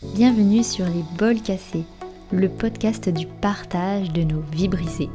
[0.00, 1.82] Bienvenue sur les bols cassés,
[2.30, 5.10] le podcast du partage de nos vies brisées,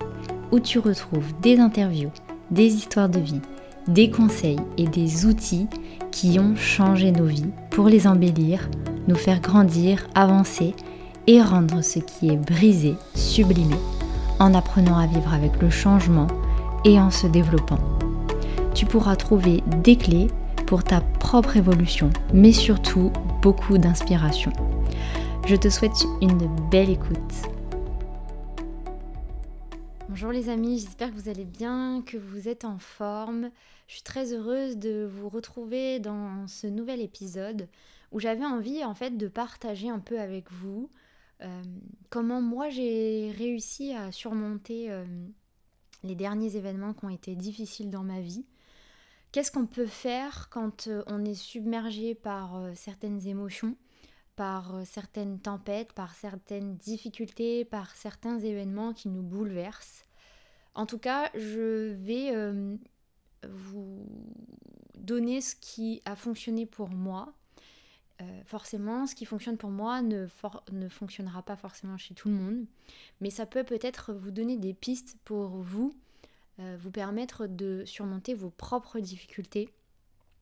[0.52, 2.12] où tu retrouves des interviews,
[2.52, 3.40] des histoires de vie,
[3.88, 5.68] des conseils et des outils
[6.12, 8.70] qui ont changé nos vies pour les embellir,
[9.08, 10.76] nous faire grandir, avancer
[11.28, 13.78] et rendre ce qui est brisé sublimé,
[14.40, 16.28] en apprenant à vivre avec le changement
[16.84, 17.80] et en se développant.
[18.74, 20.28] Tu pourras trouver des clés
[20.68, 24.52] pour ta propre évolution, mais surtout beaucoup d'inspiration.
[25.46, 27.18] Je te souhaite une belle écoute.
[30.08, 33.52] Bonjour les amis, j'espère que vous allez bien, que vous êtes en forme.
[33.88, 37.68] Je suis très heureuse de vous retrouver dans ce nouvel épisode
[38.14, 40.90] où j'avais envie en fait de partager un peu avec vous
[41.42, 41.62] euh,
[42.10, 45.04] comment moi j'ai réussi à surmonter euh,
[46.04, 48.46] les derniers événements qui ont été difficiles dans ma vie.
[49.34, 53.76] Qu'est-ce qu'on peut faire quand euh, on est submergé par certaines émotions?
[54.36, 60.06] Par euh, certaines tempêtes, par certaines difficultés, par certains événements qui nous bouleversent.
[60.76, 62.76] En tout cas, je vais euh,
[63.48, 64.06] vous
[64.96, 67.34] donner ce qui a fonctionné pour moi.
[68.22, 70.28] Euh, forcément, ce qui fonctionne pour moi ne,
[70.72, 72.66] ne, fonctionnera pas forcément chez tout le monde,
[73.22, 75.96] mais ça peut peut-être vous donner des pistes pour vous,
[76.78, 79.70] vous permettre de surmonter vos propres difficultés,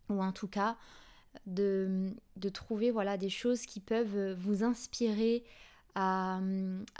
[0.09, 0.75] ou en tout cas
[1.45, 2.13] de,
[2.53, 5.43] trouver voilà, des choses qui peuvent vous inspirer
[5.95, 6.39] à,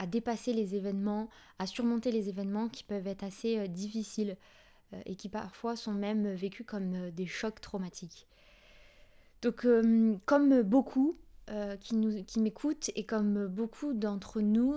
[0.08, 1.30] dépasser les événements,
[1.60, 4.38] à surmonter les événements qui peuvent être assez euh, difficiles
[4.94, 8.28] euh, et qui parfois sont même vécus comme euh, des chocs traumatiques.
[9.42, 9.66] Donc
[10.28, 11.18] comme beaucoup
[11.80, 14.76] qui, qui m'écoutent et comme beaucoup d'entre nous,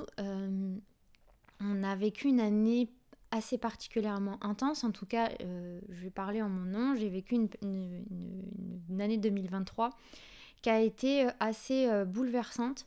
[1.60, 2.88] on a vécu une année
[3.34, 4.84] assez particulièrement intense.
[4.84, 6.94] En tout cas, euh, je vais parler en mon nom.
[6.94, 9.90] J'ai vécu une, année 2023
[10.62, 12.86] qui a été euh, assez euh, bouleversante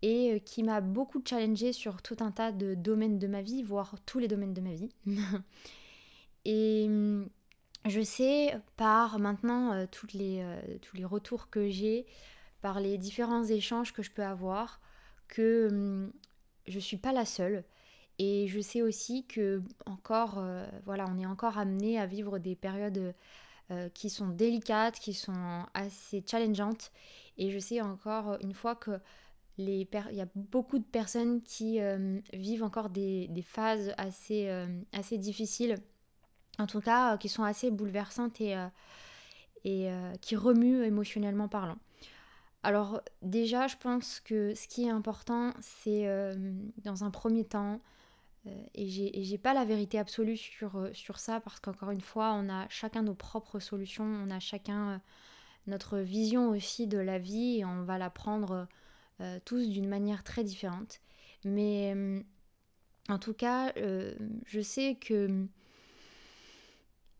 [0.00, 3.96] et qui m'a beaucoup challengée sur tout un tas de domaines de ma vie, voire
[4.06, 4.88] tous les domaines de ma vie.
[6.46, 7.28] et hum,
[7.84, 10.44] je sais par maintenant toutes les,
[10.80, 12.06] tous les retours que j'ai,
[12.62, 14.80] par les différents échanges que je peux avoir,
[15.28, 16.12] que hum,
[16.66, 17.62] je ne suis pas la seule.
[18.18, 22.54] Et je sais aussi que encore, euh, voilà, on est encore amené à vivre des
[22.54, 23.14] périodes
[23.70, 26.92] euh, qui sont délicates, qui sont assez challengeantes.
[27.38, 29.00] Et je sais encore une fois que
[29.58, 34.50] les il y a beaucoup de personnes qui euh, vivent encore des, des phases assez,
[34.92, 35.76] assez difficiles,
[36.58, 38.56] en tout cas qui sont assez bouleversantes et,
[39.64, 39.90] et
[40.22, 41.76] qui remuent émotionnellement parlant.
[42.62, 46.06] Alors déjà, je pense que ce qui est important, c'est
[46.84, 47.78] dans un premier temps euh,
[48.74, 52.48] et j'ai pas la vérité absolue sur, euh, sur ça parce qu'encore une fois, on
[52.48, 54.98] a chacun nos propres solutions, on a chacun euh,
[55.68, 58.66] notre vision aussi de la vie et on va la prendre
[59.44, 61.00] tous d'une manière très différente.
[61.44, 61.94] Mais
[63.08, 65.46] en tout cas, je sais que,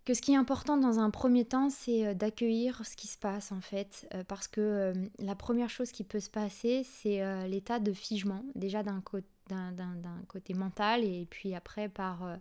[0.04, 3.52] que ce qui est important dans un premier temps, c'est d'accueillir ce qui se passe
[3.52, 4.08] en fait.
[4.26, 9.00] parce que la première chose qui peut se passer, c'est l'état de figement, déjà d'un
[9.00, 12.36] côté d'un côté mental et puis après par, euh,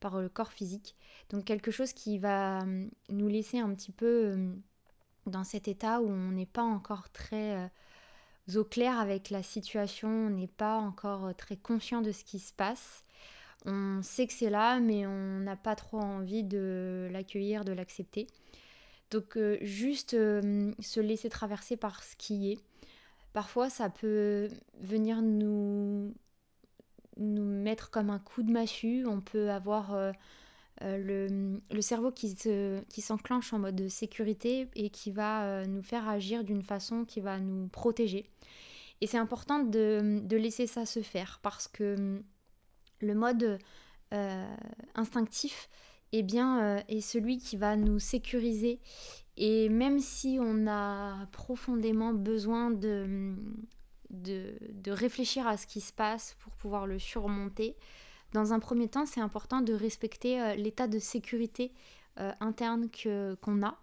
[0.00, 0.96] par le corps physique.
[1.30, 4.62] Donc quelque chose qui va hum, nous laisser un petit peu hum,
[5.26, 10.08] dans cet état où on n'est pas encore très euh, au clair avec la situation,
[10.08, 13.04] on n'est pas encore euh, très conscient de ce qui se passe.
[13.64, 18.28] On sait que c'est là, mais on n'a pas trop envie de l'accueillir, de l'accepter.
[19.10, 22.58] Donc juste hum, se laisser traverser par ce qui est.
[23.32, 24.48] Parfois, ça peut
[24.80, 26.14] venir nous
[27.18, 29.04] nous mettre comme un coup de massue.
[29.06, 30.12] On peut avoir euh,
[30.82, 35.82] euh, le, cerveau qui, se, qui s'enclenche en mode sécurité et qui va euh, nous
[35.82, 38.30] faire agir d'une façon qui va nous protéger.
[39.00, 42.22] Et c'est important de, laisser ça se faire parce que hum,
[43.00, 43.58] le mode
[44.94, 45.68] instinctif
[46.12, 48.80] eh bien, est celui qui va nous sécuriser.
[49.36, 53.36] Et même si on a profondément besoin de,
[54.12, 57.76] hum, de, réfléchir à ce qui se passe pour pouvoir le surmonter.
[58.32, 61.72] Dans un premier temps, c'est important de respecter euh, l'état de sécurité
[62.20, 63.78] euh, interne que, qu'on a.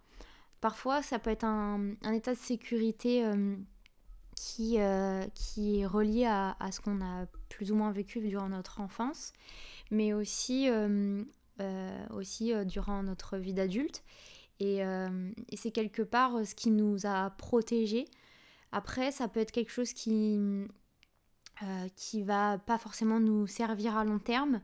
[0.62, 3.56] Parfois, ça peut être un, état de sécurité euh,
[4.36, 4.78] qui,
[5.34, 9.32] qui est relié à, ce qu'on a plus ou moins vécu durant notre enfance,
[9.92, 10.68] mais aussi,
[12.10, 14.04] aussi durant notre vie d'adulte.
[14.60, 18.08] Et, et c'est quelque part ce qui nous a protégés
[18.72, 20.68] après, ça peut être quelque chose qui
[21.64, 24.60] euh, qui va pas forcément nous servir à long terme,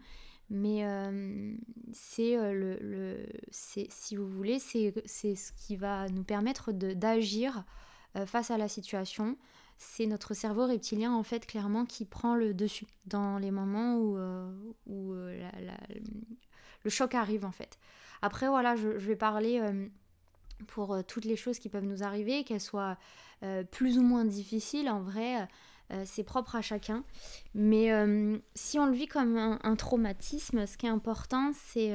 [0.50, 1.56] mais euh,
[1.94, 7.63] c'est euh, le, le si vous voulez, c'est ce qui va nous permettre d'agir
[8.25, 9.38] face à la situation.
[9.77, 14.18] c'est notre cerveau reptilien en fait clairement qui prend le dessus dans les moments où,
[14.86, 17.80] où le choc arrive en fait.
[18.21, 19.62] Après voilà, je, vais parler
[20.63, 22.98] pour toutes les choses qui peuvent nous arriver, qu'elles soient
[23.72, 25.48] plus ou moins difficiles en vrai.
[26.06, 27.04] c'est propre à chacun.
[27.56, 27.90] Mais
[28.54, 31.90] si on le vit comme un, traumatisme, ce qui est important, c'est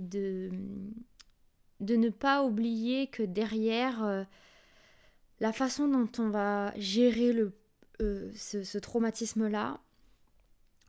[0.00, 0.50] de,
[1.80, 4.26] de ne pas oublier que derrière
[5.40, 7.52] la façon dont on va gérer le,
[8.00, 9.80] euh, ce, traumatisme-là,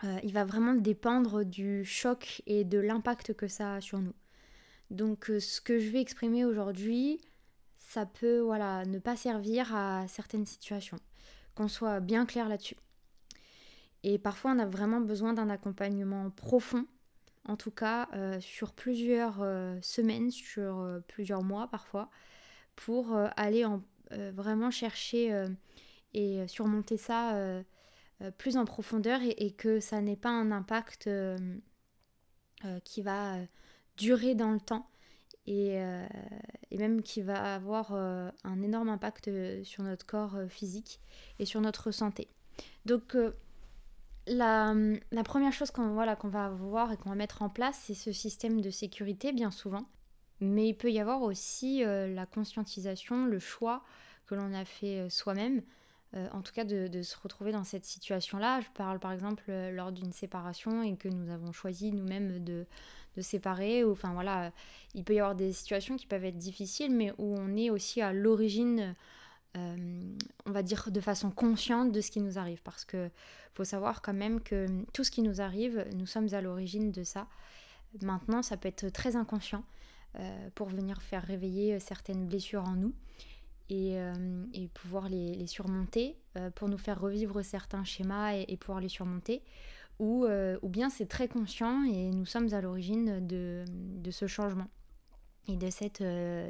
[0.03, 4.13] euh, il va vraiment dépendre du choc et de l'impact que ça a sur nous.
[4.91, 7.21] Donc euh, ce que je vais exprimer aujourd'hui,
[7.77, 10.99] ça peut voilà, ne pas servir à certaines situations,
[11.55, 12.77] qu'on soit bien clair là-dessus.
[14.03, 16.85] Et parfois on a vraiment besoin d'un accompagnement profond,
[17.45, 18.07] en tout cas
[18.39, 19.43] sur plusieurs
[19.81, 22.09] semaines, sur plusieurs mois parfois,
[22.75, 23.81] pour aller en
[24.11, 25.47] euh, vraiment chercher euh,
[26.15, 27.61] et surmonter ça euh,
[28.39, 31.09] plus en profondeur et, que ça n'ait pas un impact
[32.83, 33.37] qui va
[33.99, 34.89] durer dans le temps
[35.45, 35.75] et,
[36.71, 39.29] et, même qui va avoir un énorme impact
[39.63, 40.99] sur notre corps physique
[41.39, 42.27] et sur notre santé.
[42.85, 43.15] Donc
[44.27, 44.73] la,
[45.11, 47.93] la, première chose qu'on voilà, qu'on va avoir et qu'on va mettre en place, c'est
[47.93, 49.85] ce système de sécurité bien souvent.
[50.41, 53.83] Mais il peut y avoir aussi euh, la conscientisation, le choix
[54.25, 55.61] que l'on a fait euh, soi-même,
[56.15, 58.61] euh, en tout cas de, se retrouver dans cette situation-là.
[58.61, 62.65] Je parle par exemple lors d'une séparation et que nous avons choisi nous-mêmes de,
[63.17, 63.83] de séparer.
[63.83, 64.51] Ou, enfin voilà,
[64.93, 68.01] il peut y avoir des situations qui peuvent être difficiles, mais où on est aussi
[68.01, 68.95] à l'origine,
[69.55, 72.61] on va dire de façon consciente de ce qui nous arrive.
[72.63, 73.09] Parce que
[73.53, 77.03] faut savoir quand même que tout ce qui nous arrive, nous sommes à l'origine de
[77.03, 77.27] ça.
[78.01, 79.63] Maintenant, ça peut être très inconscient.
[80.17, 82.95] Euh, pour venir faire réveiller euh, certaines blessures en nous
[83.69, 84.15] et, euh,
[84.73, 86.17] pouvoir les, surmonter,
[86.55, 89.43] pour nous faire revivre certains schémas et, pouvoir les surmonter.
[89.99, 90.25] Ou,
[90.61, 93.65] ou bien c'est très conscient et nous sommes à l'origine de,
[94.11, 94.69] ce changement
[95.49, 96.01] et de cette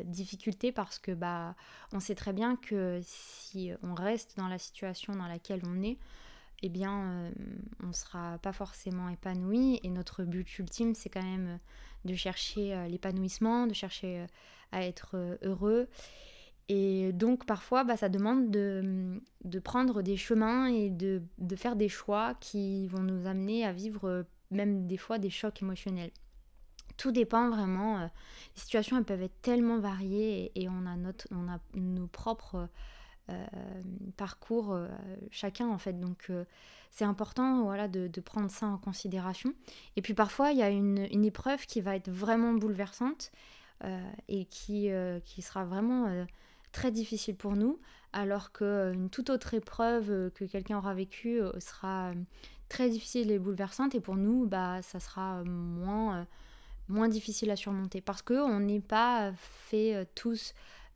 [0.05, 1.55] difficulté parce que bah
[1.91, 5.97] on sait très bien que si on reste dans la situation dans laquelle on est,
[6.61, 7.31] eh bien
[7.81, 11.57] on ne sera pas forcément épanoui et notre but ultime c'est quand même
[12.05, 14.25] de chercher euh, l'épanouissement, de chercher euh,
[14.71, 15.87] à être euh, heureux.
[16.69, 21.21] Et donc parfois, bah, ça demande de, prendre des chemins et de,
[21.55, 26.11] faire des choix qui vont nous amener à vivre même des fois des chocs émotionnels.
[26.97, 27.99] Tout dépend vraiment.
[27.99, 28.09] les
[28.61, 32.67] situations elles peuvent être tellement variées et, on, a notre, on a nos propres
[34.17, 34.77] parcours
[35.31, 35.99] chacun en fait.
[35.99, 36.29] Donc
[36.91, 39.53] c'est important voilà, de, prendre ça en considération.
[39.95, 43.31] Et puis parfois, il y a une, épreuve qui va être vraiment bouleversante
[43.83, 46.25] euh, et qui, euh, qui sera vraiment euh,
[46.71, 47.79] très difficile pour nous,
[48.13, 52.11] alors qu'une toute autre épreuve que quelqu'un aura vécue sera
[52.67, 53.95] très difficile et bouleversante.
[53.95, 56.27] Et pour nous, bah, ça sera moins,
[56.87, 60.53] moins difficile à surmonter parce qu'on n'est pas fait tous...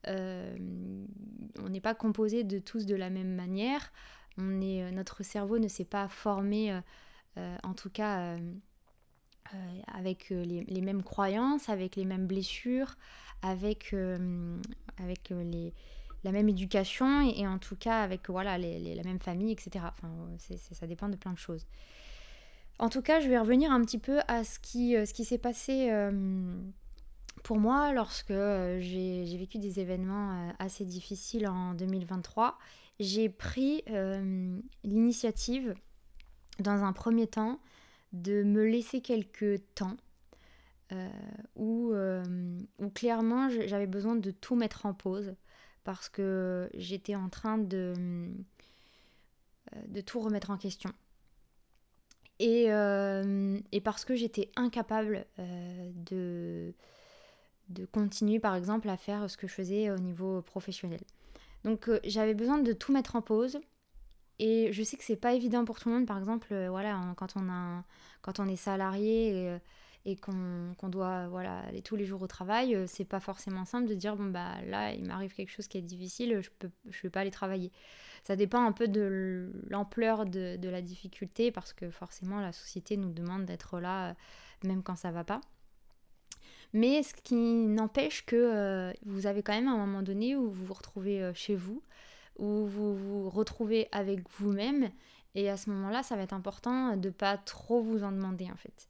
[0.08, 3.92] on n'est pas composé de tous de la même manière.
[4.38, 6.82] On est, euh, notre cerveau ne s'est pas formé, euh,
[7.38, 8.38] euh, en tout cas
[9.94, 12.96] avec les, mêmes croyances, avec les mêmes blessures,
[13.44, 13.96] avec,
[14.98, 15.74] avec les,
[16.24, 19.86] la même éducation et, en tout cas avec voilà, la même famille, etc.
[19.92, 20.12] Enfin,
[20.72, 21.66] ça dépend de plein de choses.
[22.80, 25.38] En tout cas, je vais revenir un petit peu à ce qui, ce qui s'est
[25.38, 25.92] passé
[27.44, 32.58] pour moi lorsque j'ai vécu des événements assez difficiles en 2023
[33.00, 35.76] j'ai pris euh, l'initiative,
[36.60, 37.60] dans un premier temps,
[38.12, 39.98] de me laisser quelques temps
[40.94, 41.10] euh,
[41.60, 42.24] euh,
[42.80, 45.36] où, clairement j'avais besoin de tout mettre en pause
[45.84, 47.94] parce que j'étais en train de,
[49.88, 50.92] de tout remettre en question.
[52.40, 52.68] Et,
[53.84, 56.74] parce que j'étais incapable de,
[57.92, 61.02] continuer par exemple à faire ce que je faisais au niveau professionnel.
[61.64, 63.60] Donc euh, j'avais besoin de tout mettre en pause.
[64.40, 66.08] Et je sais que c'est pas évident pour tout le monde.
[66.08, 67.84] Par exemple, euh, voilà, quand on a,
[68.22, 69.58] quand on est salarié
[70.08, 73.96] euh, qu'on doit voilà aller tous les jours au travail, c'est pas forcément simple de
[73.96, 77.10] dire bon bah là il m'arrive quelque chose qui est difficile, je peux je vais
[77.10, 77.72] pas aller travailler.
[78.24, 83.12] Ça dépend un peu de l'ampleur de, la difficulté parce que forcément la société nous
[83.12, 84.16] demande d'être là
[84.64, 85.42] même quand ça va pas.
[86.74, 90.66] Mais ce qui n'empêche que euh, vous avez quand même un moment donné où vous
[90.66, 91.84] vous retrouvez euh, chez vous,
[92.38, 94.90] où vous vous retrouvez avec vous-même.
[95.36, 98.56] Et à ce moment-là, ça va être important de pas trop vous en demander en
[98.56, 98.88] fait.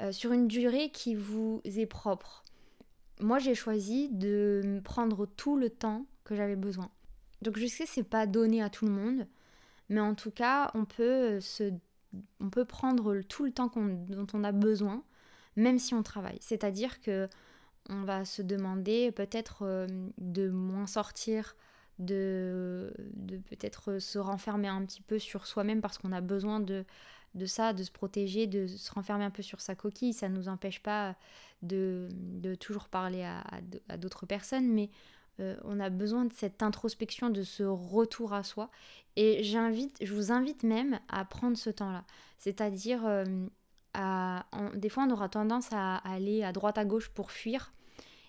[0.00, 2.44] Euh, sur une durée qui vous est propre.
[3.20, 6.90] Moi, j'ai choisi de prendre tout le temps que j'avais besoin.
[7.42, 9.26] Donc je sais que c'est pas donné à tout le monde,
[9.88, 11.72] mais en tout cas, on peut, se,
[12.40, 15.02] on peut prendre tout le temps dont on a besoin,
[15.56, 16.38] même si on travaille.
[16.40, 17.28] C'est-à-dire que
[17.90, 21.56] on va se demander peut-être euh, de moins sortir,
[21.98, 26.84] de, de peut-être se renfermer un petit peu sur soi-même parce qu'on a besoin de,
[27.34, 30.12] de ça, de se protéger, de se renfermer un peu sur sa coquille.
[30.12, 31.16] Ça ne nous empêche pas
[31.62, 32.08] de,
[32.60, 34.90] toujours parler à, d'autres personnes, mais
[35.40, 38.70] euh, on a besoin de cette introspection, de ce retour à soi.
[39.16, 42.04] Et j'invite, je vous invite même à prendre ce temps-là.
[42.38, 43.24] C'est-à-dire, euh,
[44.74, 47.72] des fois, on aura tendance à, aller à droite à gauche pour fuir.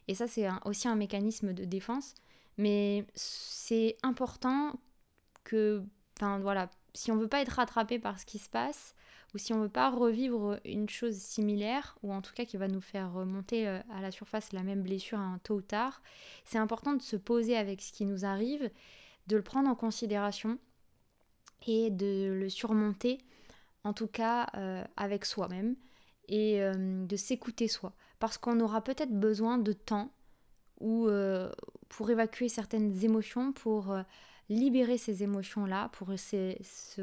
[0.07, 2.13] Et ça, c'est aussi un mécanisme de défense.
[2.57, 4.79] Mais c'est important
[5.43, 5.83] que,
[6.17, 8.95] enfin voilà, si on veut pas être rattrapé par ce qui se passe,
[9.33, 12.67] ou si on veut pas revivre une chose similaire, ou en tout cas qui va
[12.67, 16.01] nous faire remonter euh, à la surface la même blessure un tôt ou tard,
[16.45, 18.69] c'est important de se poser avec ce qui nous arrive,
[19.27, 20.59] de le prendre en considération
[21.65, 23.17] et de le surmonter,
[23.83, 25.75] en tout cas euh, avec soi-même,
[26.27, 27.93] et euh, de s'écouter soi.
[28.19, 30.11] Parce qu'on aura peut-être besoin de temps
[30.79, 31.07] ou
[31.87, 33.95] pour évacuer certaines émotions, pour
[34.49, 36.09] libérer ces émotions-là, pour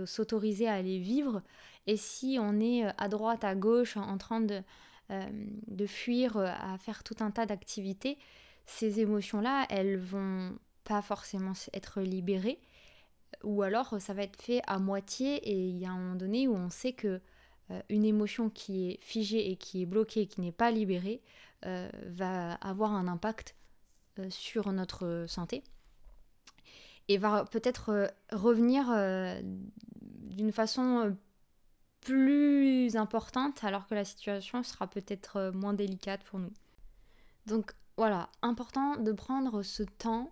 [0.04, 1.42] s'autoriser à les vivre.
[1.86, 4.62] Et si on est euh, à droite, à gauche, en train de,
[5.10, 8.18] euh, fuir, euh, à faire tout un tas d'activités,
[8.66, 12.60] ces émotions-là, elles vont pas forcément être libérées.
[13.42, 16.48] Ou alors ça va être fait à moitié et il y a un moment donné
[16.48, 17.20] où on sait que
[17.88, 21.22] une émotion qui est figée et qui est bloquée, qui n'est pas libérée,
[21.62, 23.54] va avoir un impact
[24.28, 25.62] sur notre santé
[27.08, 29.40] et va peut-être euh, revenir euh,
[30.00, 31.10] d'une façon euh,
[32.00, 36.52] plus importante alors que la situation sera peut-être moins délicate pour nous.
[37.46, 40.30] Donc voilà, important de prendre ce temps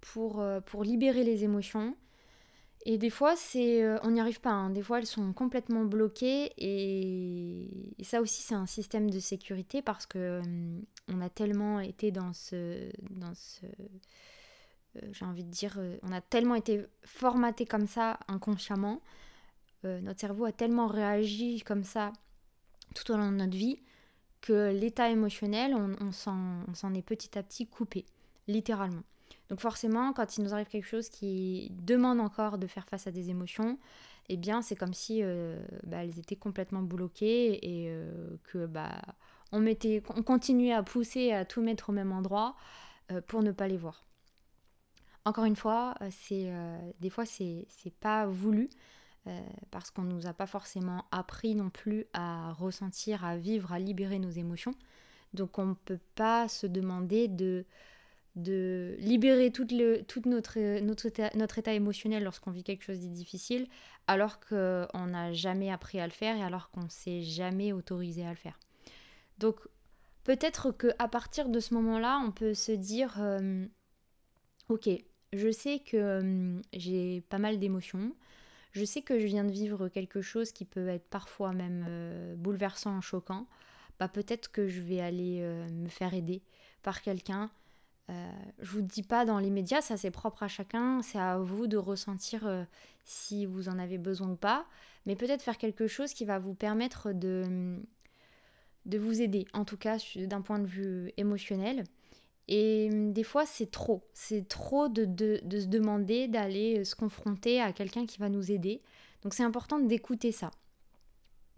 [0.00, 1.96] pour, pour libérer les émotions.
[2.86, 4.52] Et des fois, c'est, on n'y arrive pas.
[4.52, 4.70] Hein.
[4.70, 6.52] Des fois, elles sont complètement bloquées.
[6.58, 10.42] Et, ça aussi, c'est un système de sécurité parce que
[11.08, 13.66] on a tellement été dans ce, dans ce,
[15.12, 19.00] j'ai envie de dire, euh, on a tellement été formaté comme ça inconsciemment,
[19.84, 22.12] euh, notre cerveau a tellement réagi comme ça
[22.94, 23.80] tout au long de notre vie
[24.40, 28.04] que l'état émotionnel, on, s'en est petit à petit coupé,
[28.46, 29.02] littéralement.
[29.48, 33.10] Donc forcément, quand il nous arrive quelque chose qui demande encore de faire face à
[33.10, 33.78] des émotions,
[34.28, 35.22] eh bien c'est comme si
[35.84, 37.90] bah, elles étaient complètement bloquées et
[38.42, 39.00] que bah,
[39.50, 42.54] on, mettait, on continuait à pousser à tout mettre au même endroit
[43.26, 44.04] pour ne pas les voir.
[45.26, 47.66] Encore une fois, euh, euh, des fois c'est
[48.00, 48.68] pas voulu
[49.26, 49.40] euh,
[49.70, 54.18] parce qu'on nous a pas forcément appris non plus à ressentir, à vivre, à libérer
[54.18, 54.74] nos émotions.
[55.32, 57.64] Donc on ne peut pas se demander de,
[58.36, 63.08] de libérer tout, le, notre, notre, état, notre état émotionnel lorsqu'on vit quelque chose de
[63.08, 63.66] difficile,
[64.06, 68.26] alors qu'on n'a jamais appris à le faire et alors qu'on ne s'est jamais autorisé
[68.26, 68.58] à le faire.
[69.38, 69.56] Donc
[70.22, 73.18] peut-être qu'à partir de ce moment-là, on peut se dire,
[74.68, 74.90] ok,
[75.36, 78.12] je sais que j'ai pas mal d'émotions.
[78.72, 81.86] Je sais que je viens de vivre quelque chose qui peut être parfois même
[82.36, 83.46] bouleversant, choquant.
[84.00, 86.42] Bah, peut-être que je vais aller me faire aider
[86.82, 87.50] par quelqu'un.
[88.10, 91.66] Euh, je vous dis pas dans l'immédiat, ça c'est propre à chacun, c'est à vous
[91.66, 92.66] de ressentir
[93.04, 94.66] si vous en avez besoin ou pas,
[95.06, 97.78] mais peut-être faire quelque chose qui va vous permettre de,
[98.86, 101.84] de vous aider, en tout cas d'un point de vue émotionnel.
[102.48, 104.02] Et hum, des fois, c'est trop.
[104.12, 108.82] C'est trop de, se demander d'aller euh, se confronter à quelqu'un qui va nous aider.
[109.22, 110.50] Donc c'est important d'écouter ça.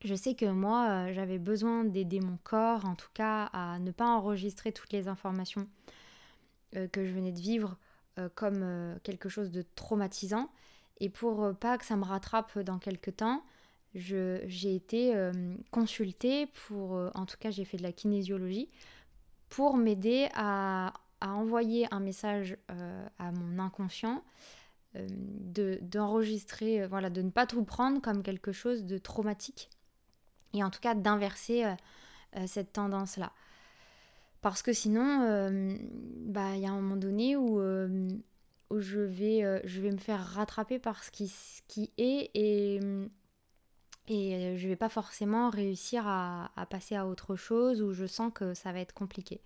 [0.04, 3.90] Je sais que moi, euh, j'avais besoin d'aider mon corps, en tout cas, à ne
[3.90, 5.68] pas enregistrer toutes les informations
[6.76, 7.76] euh, que je venais de vivre
[8.34, 10.50] comme quelque chose de traumatisant.
[11.00, 13.44] Et pour pas que ça me rattrape dans quelques temps,
[13.94, 15.14] j'ai été
[15.70, 18.70] consultée pour, en tout cas, j'ai fait de la kinésiologie
[19.48, 24.22] pour m'aider à, envoyer un message euh, à mon inconscient,
[24.96, 25.08] euh,
[25.82, 29.70] d'enregistrer, euh, voilà, de ne pas tout prendre comme quelque chose de traumatique
[30.52, 31.64] et en tout cas d'inverser
[32.46, 33.32] cette tendance-là.
[34.40, 35.18] Parce que sinon,
[36.26, 40.24] bah, il y a un moment donné où, où je, vais, je vais me faire
[40.24, 42.80] rattraper par ce qui, ce qui est et
[44.08, 48.32] et euh, je vais pas forcément réussir à, passer à autre chose où je sens
[48.34, 49.40] que ça va être compliqué.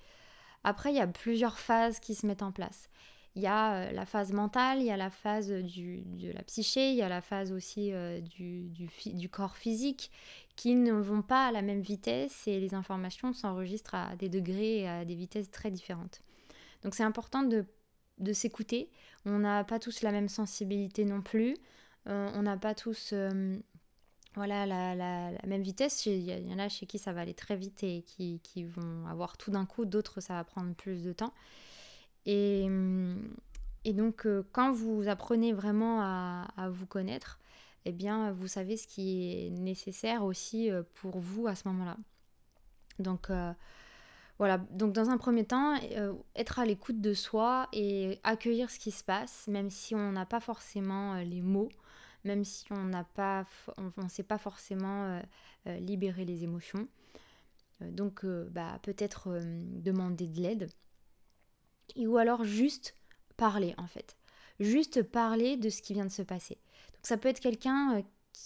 [0.64, 2.90] Après, il y a plusieurs phases qui se mettent en place.
[3.36, 6.90] Il y a euh, la phase mentale, il y a la phase de la psyché,
[6.90, 10.10] il y a la phase aussi euh, du, du, corps physique
[10.56, 14.80] qui ne vont pas à la même vitesse et les informations s'enregistrent à des degrés
[14.80, 16.22] et à des vitesses très différentes.
[16.82, 17.64] Donc c'est important de
[18.18, 18.90] de s'écouter.
[19.24, 21.56] On n'a pas tous la même sensibilité non plus.
[22.04, 23.14] on n'a pas tous
[24.34, 26.06] voilà, la, même vitesse.
[26.06, 29.36] Il y, en a chez qui ça va aller très vite et qui, vont avoir
[29.36, 31.34] tout d'un coup, d'autres ça va prendre plus de temps.
[32.26, 32.68] Et,
[33.84, 37.38] et donc quand vous apprenez vraiment à, vous connaître,
[37.86, 41.96] eh bien vous savez ce qui est nécessaire aussi pour vous à ce moment-là.
[42.98, 43.30] Donc
[44.40, 48.78] voilà, donc dans un premier temps, euh, être à l'écoute de soi et accueillir ce
[48.78, 51.68] qui se passe, même si on n'a pas forcément euh, les mots,
[52.24, 53.46] même si on n'a pas,
[53.76, 55.20] on ne sait pas forcément
[55.66, 56.88] euh, libérer les émotions.
[57.80, 60.70] donc bah, peut-être demander de l'aide.
[61.96, 62.94] Ou alors juste
[63.36, 64.16] parler en fait.
[64.60, 66.56] Juste parler de ce qui vient de se passer.
[66.92, 68.02] Donc ça peut être quelqu'un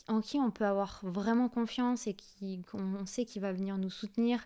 [0.09, 3.91] en qui on peut avoir vraiment confiance et qui qu'on sait qu'il va venir nous
[3.91, 4.45] soutenir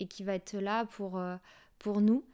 [0.00, 1.36] et qui va être là pour, euh,
[1.78, 2.24] pour nous,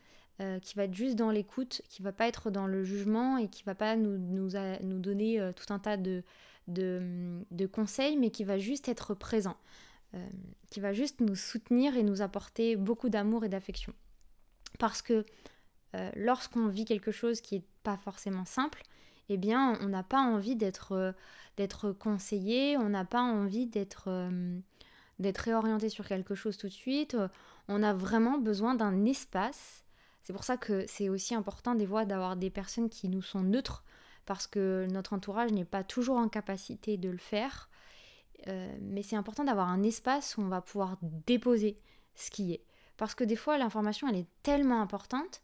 [0.41, 3.49] euh, qui va être juste dans l'écoute, qui va pas être dans le jugement et
[3.49, 4.51] qui va pas nous, nous,
[4.83, 6.23] nous donner euh, tout un tas de,
[6.69, 9.57] de, conseils, mais qui va juste être présent,
[10.71, 13.95] qui va juste nous soutenir et nous apporter beaucoup d'amour et d'affection.
[14.79, 15.25] Parce que
[16.17, 18.83] lorsqu'on vit quelque chose qui n'est pas forcément simple,
[19.29, 21.13] eh bien, on n'a pas envie d'être
[21.99, 24.59] conseillé, on n'a pas envie d'être euh,
[25.19, 27.17] d'être réorienté sur quelque chose tout de suite.
[27.69, 29.82] On a vraiment besoin d'un espace.
[30.23, 33.43] C'est pour ça que c'est aussi important des fois d'avoir des personnes qui nous sont
[33.43, 33.85] neutres
[34.25, 37.69] parce que notre entourage n'est pas toujours en capacité de le faire.
[38.49, 41.77] Euh, mais c'est important d'avoir un espace où on va pouvoir déposer
[42.15, 42.65] ce qui est.
[42.97, 45.43] Parce que des fois, l'information, elle est tellement importante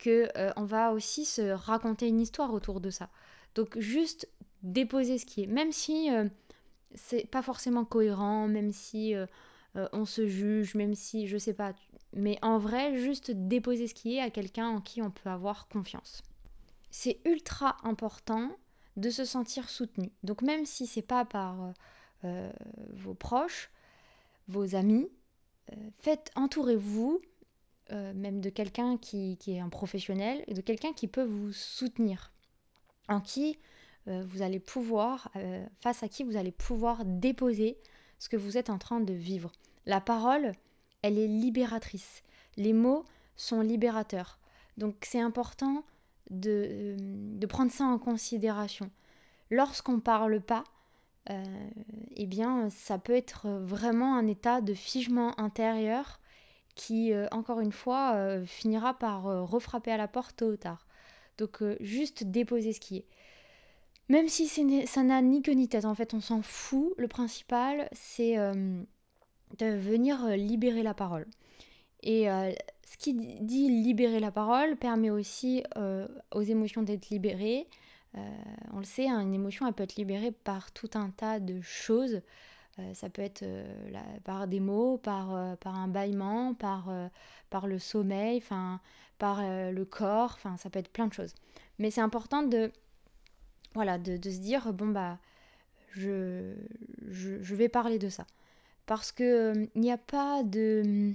[0.00, 3.10] que euh, on va aussi se raconter une histoire autour de ça.
[3.54, 4.28] Donc juste
[4.62, 6.28] déposer ce qui est, même si euh,
[6.94, 9.26] c'est pas forcément cohérent, même si euh,
[9.92, 11.72] on se juge, même si je sais pas,
[12.14, 15.68] mais en vrai, juste déposer ce qui est à quelqu'un en qui on peut avoir
[15.68, 16.22] confiance.
[16.90, 18.50] C'est ultra important
[18.96, 20.10] de se sentir soutenu.
[20.24, 21.72] Donc même si c'est pas par
[22.92, 23.70] vos proches,
[24.48, 25.08] vos amis,
[25.96, 27.22] faites entourez-vous
[27.90, 32.32] même de quelqu'un qui, qui, est un professionnel et de quelqu'un qui peut vous soutenir,
[33.08, 33.56] en qui
[34.08, 37.76] euh, vous allez pouvoir, euh, face à qui vous allez pouvoir déposer
[38.18, 39.52] ce que vous êtes en train de vivre.
[39.86, 40.52] La parole,
[41.02, 42.22] elle est libératrice.
[42.56, 43.04] Les mots
[43.36, 44.38] sont libérateurs.
[44.76, 45.84] Donc c'est important
[46.30, 48.90] de, euh, de, prendre ça en considération.
[49.50, 50.64] Lorsqu'on parle pas,
[52.16, 56.18] eh bien ça peut être vraiment un état de figement intérieur
[56.74, 60.86] qui, encore une fois, finira par refrapper à la porte tôt ou tard.
[61.38, 63.06] Donc juste déposer ce qui est.
[64.10, 66.92] Même si ça n'a ni queue ni tête, en fait, on s'en fout.
[66.98, 68.82] Le principal, c'est euh,
[69.58, 71.26] de venir euh, libérer la parole.
[72.02, 72.52] Et euh,
[72.84, 75.62] ce qui dit libérer la parole permet aussi
[76.32, 77.68] aux émotions d'être libérées.
[78.72, 81.60] on le sait, hein, une émotion, elle peut être libérée par tout un tas de
[81.60, 82.22] choses.
[82.94, 83.44] ça peut être
[84.24, 86.90] par des mots, par, par un bâillement, par,
[87.50, 88.42] par le sommeil,
[89.18, 91.34] par le corps, ça peut être plein de choses.
[91.78, 92.72] Mais c'est important de
[93.74, 95.18] voilà, de, se dire, bon, bah,
[95.92, 96.54] je,
[97.08, 98.26] je, vais parler de ça.
[98.90, 101.12] Parce que euh, il n'y a pas de...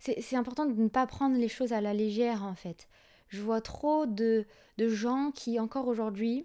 [0.00, 2.88] C'est important de ne pas prendre les choses à la légère, en fait.
[3.28, 4.44] Je vois trop de,
[4.76, 6.44] de gens qui, encore aujourd'hui,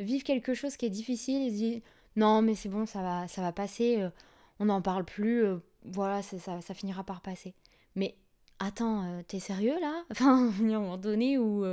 [0.00, 1.82] vivent quelque chose qui est difficile et disent,
[2.16, 4.08] non, mais c'est bon, ça va, ça va passer, euh,
[4.58, 7.54] on n'en parle plus, euh, voilà, ça, ça, finira par passer.
[7.94, 8.16] Mais
[8.60, 10.02] attends, t'es sérieux là?
[10.10, 11.66] Enfin, il y a un moment donné où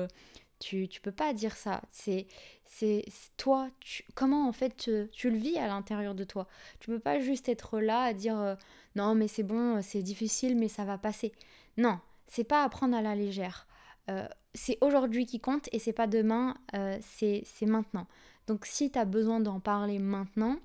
[0.60, 1.82] tu, tu peux pas dire ça.
[1.92, 2.28] C'est
[2.66, 3.06] c'est
[3.38, 3.70] toi.
[4.16, 4.76] comment en fait
[5.12, 6.48] tu, le vis à l'intérieur de toi?
[6.80, 8.56] Tu peux pas juste être là à dire euh,
[8.96, 11.32] non mais c'est bon, c'est difficile mais ça va passer.
[11.78, 13.68] Non, c'est pas à prendre à la légère.
[14.10, 18.08] Euh, c'est aujourd'hui qui compte et c'est pas demain, euh, c'est maintenant.
[18.48, 20.58] Donc si tu as besoin d'en parler maintenant,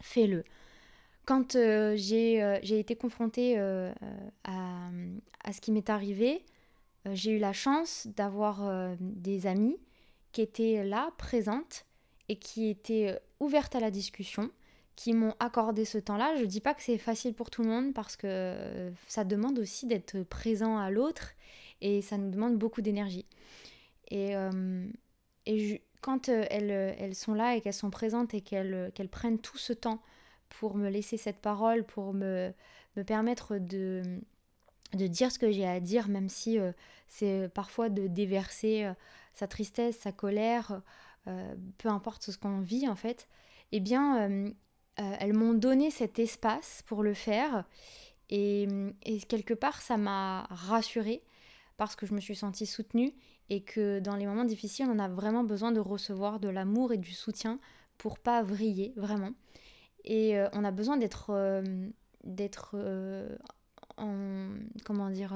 [0.00, 0.44] fais-le.
[1.24, 3.92] Quand j'ai été confrontée à,
[4.44, 6.51] à, ce qui m'est arrivé, euh,
[7.10, 9.76] j'ai eu la chance d'avoir euh, des amis
[10.32, 11.84] qui étaient là, présentes,
[12.28, 14.50] et qui étaient euh, ouvertes à la discussion,
[14.96, 16.36] qui m'ont accordé ce temps-là.
[16.36, 19.58] Je ne dis pas que c'est facile pour tout le monde parce que ça demande
[19.58, 21.32] aussi d'être présent à l'autre
[21.80, 23.26] et ça nous demande beaucoup d'énergie.
[24.10, 24.34] Et,
[25.46, 29.56] et quand elles, elles, sont là et qu'elles sont présentes et qu'elles qu'elles prennent tout
[29.56, 30.02] ce temps
[30.50, 32.52] pour me laisser cette parole, pour me,
[32.96, 34.20] me permettre de,
[34.94, 36.72] de dire ce que j'ai à dire, même si euh,
[37.08, 38.94] c'est parfois de déverser euh,
[39.34, 40.82] sa tristesse, sa colère,
[41.26, 43.28] euh, peu importe ce qu'on vit en fait,
[43.72, 44.52] eh bien,
[44.96, 47.64] elles m'ont donné cet espace pour le faire.
[48.28, 48.68] Et,
[49.28, 51.22] quelque part, ça m'a rassurée
[51.78, 53.14] parce que je me suis sentie soutenue
[53.48, 56.98] et que dans les moments difficiles, on a vraiment besoin de recevoir de l'amour et
[56.98, 57.58] du soutien
[57.96, 59.32] pour pas vriller vraiment.
[60.04, 61.88] Et euh, on a besoin d'être euh,
[62.74, 63.36] euh,
[64.02, 64.48] en
[64.84, 65.34] comment dire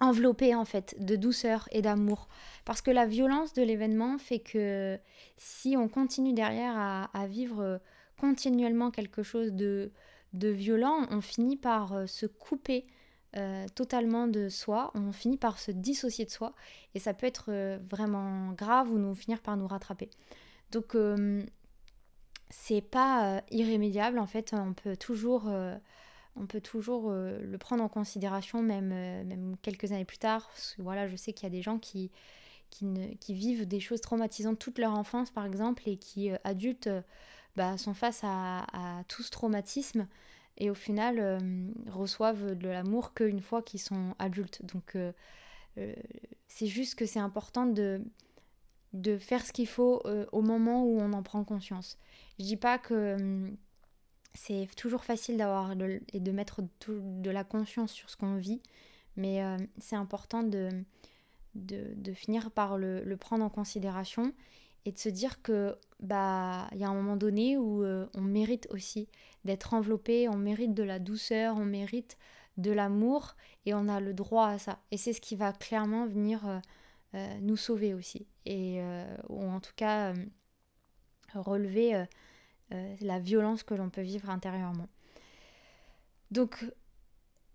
[0.00, 2.28] enveloppé en fait de douceur et d'amour
[2.64, 4.98] parce que la violence de l'événement fait que
[5.36, 7.80] si on continue derrière à, vivre
[8.20, 9.90] continuellement quelque chose de,
[10.32, 12.86] violent, on finit par se couper
[13.36, 16.54] euh, totalement de soi, on finit par se dissocier de soi
[16.94, 20.08] et ça peut être euh, vraiment grave ou nous finir par nous rattraper.
[20.70, 21.44] Donc euh,
[22.48, 25.52] c'est pas irrémédiable en fait, on peut toujours,
[26.40, 30.50] on peut toujours le prendre en considération même, même quelques années plus tard.
[30.78, 32.10] voilà, je sais qu'il y a des gens qui,
[32.70, 36.90] qui, vivent des choses traumatisantes toute leur enfance par exemple et qui adultes
[37.56, 40.06] bah, sont face à, à tout ce traumatisme
[40.58, 41.38] et au final euh,
[41.88, 44.64] reçoivent de l'amour qu'une fois qu'ils sont adultes.
[44.66, 45.12] Donc euh,
[45.78, 45.94] euh,
[46.48, 48.02] c'est juste que c'est important de,
[48.92, 51.96] de faire ce qu'il faut au moment où on en prend conscience.
[52.38, 53.48] Je dis pas que
[54.38, 55.72] c'est toujours facile d'avoir
[56.12, 58.62] et de mettre de la conscience sur ce qu'on vit,
[59.16, 59.42] mais
[59.78, 60.70] c'est important de,
[61.54, 64.32] de, finir par le, prendre en considération
[64.84, 68.68] et de se dire que bah il y a un moment donné où on mérite
[68.70, 69.08] aussi
[69.44, 72.16] d'être enveloppé, on mérite de la douceur, on mérite
[72.58, 74.80] de l'amour et on a le droit à ça.
[74.90, 76.58] Et c'est ce qui va clairement venir euh,
[77.14, 78.26] euh, nous sauver aussi.
[78.44, 80.12] Et, euh, ou en tout cas
[81.34, 82.04] relever
[82.70, 84.88] la violence que l'on peut vivre intérieurement.
[86.30, 86.64] Donc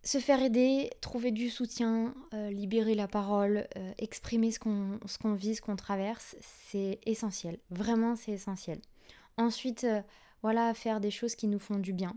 [0.04, 5.76] se faire aider, trouver du soutien, libérer la parole, exprimer ce qu'on vit, ce qu'on
[5.76, 7.60] traverse, c'est essentiel.
[7.70, 8.80] Vraiment, c'est essentiel.
[9.38, 9.86] Ensuite,
[10.44, 12.16] voilà, faire des choses qui nous font du bien.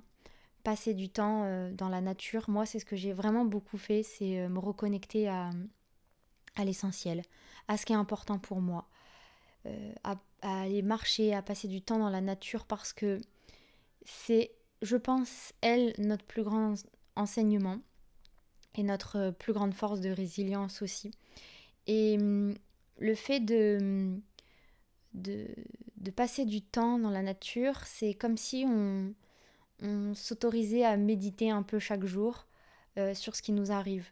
[0.64, 2.50] Passer du temps euh, dans la nature.
[2.50, 5.50] Moi, c'est ce que j'ai vraiment beaucoup fait, c'est euh, me reconnecter à,
[6.56, 7.22] à l'essentiel,
[7.68, 8.88] à ce qui est important pour moi.
[9.66, 9.92] Euh,
[10.46, 13.20] à, aller marcher, à passer du temps dans la nature parce que
[14.04, 16.74] c'est, je pense, elle, notre plus grand
[17.16, 17.78] enseignement
[18.76, 21.10] et notre plus grande force de résilience aussi.
[21.86, 22.54] Et hum,
[22.98, 24.18] le fait de,
[25.14, 25.46] de,
[25.96, 29.14] de passer du temps dans la nature, c'est comme si on,
[29.82, 32.46] on s'autorisait à méditer un peu chaque jour
[32.98, 34.10] euh, sur ce qui nous arrive.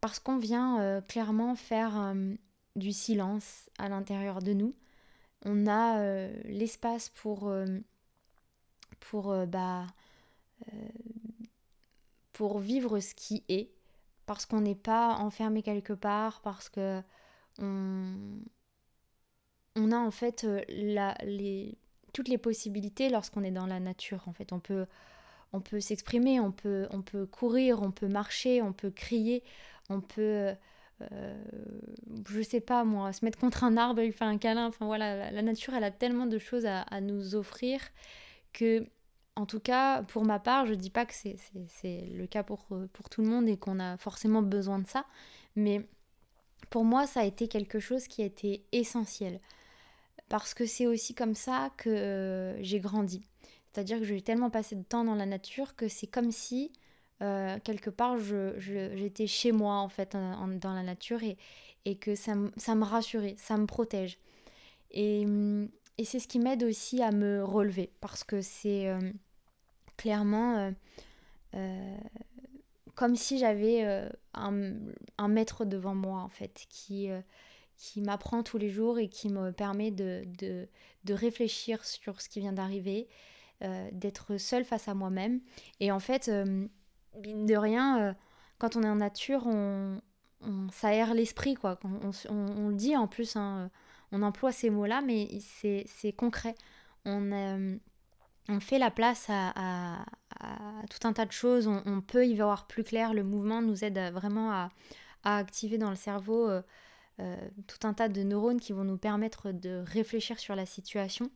[0.00, 2.34] Parce qu'on vient euh, clairement faire euh,
[2.76, 4.74] du silence à l'intérieur de nous.
[5.44, 7.52] On a l'espace pour,
[9.00, 9.86] pour, bah,
[12.32, 13.70] pour vivre ce qui est.
[14.26, 17.02] Parce qu'on n'est pas enfermé quelque part, parce que
[17.58, 18.40] on,
[19.92, 21.76] a en fait euh, les,
[22.12, 24.22] toutes les possibilités lorsqu'on est dans la nature.
[24.26, 24.86] En fait, on peut,
[25.52, 29.42] on peut s'exprimer, on peut, on peut courir, on peut marcher, on peut crier,
[29.88, 30.54] on peut,
[31.12, 31.42] euh,
[32.28, 34.66] je sais pas moi, se mettre contre un arbre, lui faire un câlin.
[34.66, 37.80] Enfin voilà, la, nature, elle a tellement de choses à, nous offrir
[38.52, 38.86] que,
[39.36, 43.08] en tout cas, pour ma part, je dis pas que c'est le cas pour, pour
[43.08, 45.06] tout le monde et qu'on a forcément besoin de ça,
[45.56, 45.86] mais
[46.68, 49.40] pour moi, ça a été quelque chose qui a été essentiel
[50.30, 53.22] parce que c'est aussi comme ça que euh, j'ai grandi.
[53.72, 56.72] C'est-à-dire que j'ai tellement passé de temps dans la nature que c'est comme si,
[57.22, 58.16] euh, quelque part,
[58.58, 61.36] j'étais chez moi, en fait, dans la nature, et,
[61.84, 64.18] et que ça, ça, me rassurait, ça me protège.
[64.90, 65.26] Et,
[65.98, 69.12] et c'est ce qui m'aide aussi à me relever, parce que c'est euh,
[69.96, 70.72] clairement
[72.94, 73.82] comme si j'avais
[74.34, 74.72] un,
[75.18, 77.10] un, maître devant moi, en fait, qui
[77.80, 82.38] qui m'apprend tous les jours et qui me permet de, de, réfléchir sur ce qui
[82.38, 83.08] vient d'arriver,
[83.62, 85.40] euh, d'être seule face à moi-même.
[85.80, 86.68] Et en fait, euh,
[87.18, 88.12] mine de rien, euh,
[88.58, 90.00] quand on est en nature, on,
[90.40, 91.78] on s'aère l'esprit, quoi.
[91.84, 93.70] On, le dit en plus, hein,
[94.12, 96.54] on emploie ces mots-là, mais c'est concret.
[97.04, 97.78] On,
[98.48, 100.04] on fait la place à,
[100.90, 103.98] tout un tas de choses, on, peut y voir plus clair, le mouvement nous aide
[104.12, 104.70] vraiment à,
[105.22, 106.48] activer dans le cerveau
[107.20, 111.30] euh, tout un tas de neurones qui vont nous permettre de réfléchir sur la situation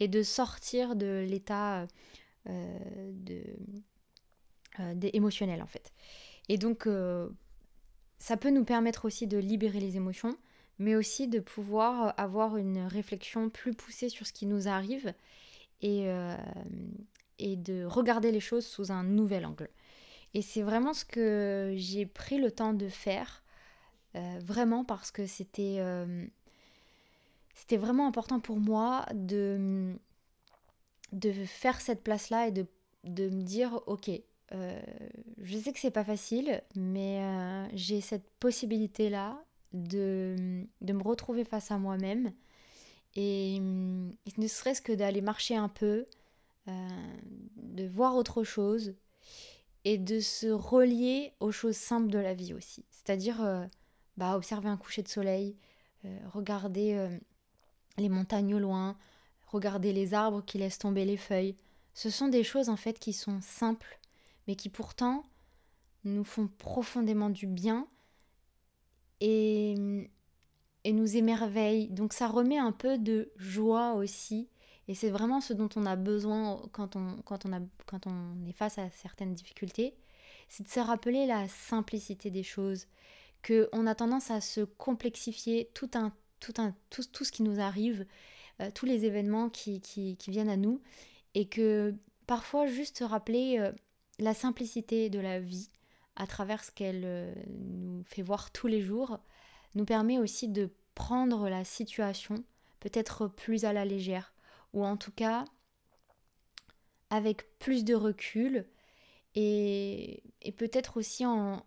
[0.00, 1.86] et de sortir de l'état
[2.48, 3.42] euh, de,
[4.80, 5.92] euh, émotionnel en fait.
[6.48, 6.88] Et donc
[8.18, 10.36] ça peut nous permettre aussi de libérer les émotions,
[10.78, 15.14] mais aussi de pouvoir avoir une réflexion plus poussée sur ce qui nous arrive
[15.82, 16.08] et,
[17.38, 19.70] et de regarder les choses sous un nouvel angle.
[20.34, 23.42] Et c'est vraiment ce que j'ai pris le temps de faire
[24.14, 26.26] euh, vraiment parce que c'était euh,
[27.54, 29.94] c'était vraiment important pour moi de,
[31.12, 32.66] de faire cette place-là et de,
[33.04, 34.10] de, me dire ok,
[34.54, 34.80] euh,
[35.42, 41.70] je sais que c'est pas facile, mais j'ai cette possibilité-là de, de me retrouver face
[41.70, 42.32] à moi-même
[43.14, 46.06] et, ne serait-ce que d'aller marcher un peu,
[46.68, 46.88] euh,
[47.56, 48.94] de voir autre chose
[49.84, 52.84] et de se relier aux choses simples de la vie aussi.
[52.90, 53.66] C'est-à-dire euh,
[54.16, 55.56] bah, observer un coucher de soleil,
[56.04, 57.18] euh, regarder
[57.98, 58.96] les montagnes au loin,
[59.46, 61.56] regarder les arbres qui laissent tomber les feuilles.
[61.94, 63.98] Ce sont des choses en fait qui sont simples,
[64.46, 65.24] mais qui pourtant
[66.04, 67.86] nous font profondément du bien
[69.20, 69.74] et,
[70.84, 71.88] nous émerveillent.
[71.88, 74.48] Donc ça remet un peu de joie aussi.
[74.88, 78.44] Et c'est vraiment ce dont on a besoin quand on, quand on, a, quand on
[78.48, 79.94] est face à certaines difficultés.
[80.48, 82.86] C'est de se rappeler la simplicité des choses.
[83.46, 87.60] Qu'on a tendance à se complexifier tout, un, tout, un, tout, tout ce qui nous
[87.60, 88.04] arrive,
[88.60, 90.80] euh, tous les événements qui, qui, qui, viennent à nous.
[91.34, 91.94] Et que
[92.26, 93.72] parfois juste se rappeler euh,
[94.18, 95.70] la simplicité de la vie
[96.16, 99.18] à travers ce qu'elle euh, nous fait voir tous les jours,
[99.74, 102.44] nous permet aussi de prendre la situation
[102.80, 104.34] peut-être plus à la légère,
[104.72, 105.44] ou en tout cas
[107.10, 108.66] avec plus de recul,
[109.34, 110.22] et,
[110.56, 111.62] peut-être aussi en,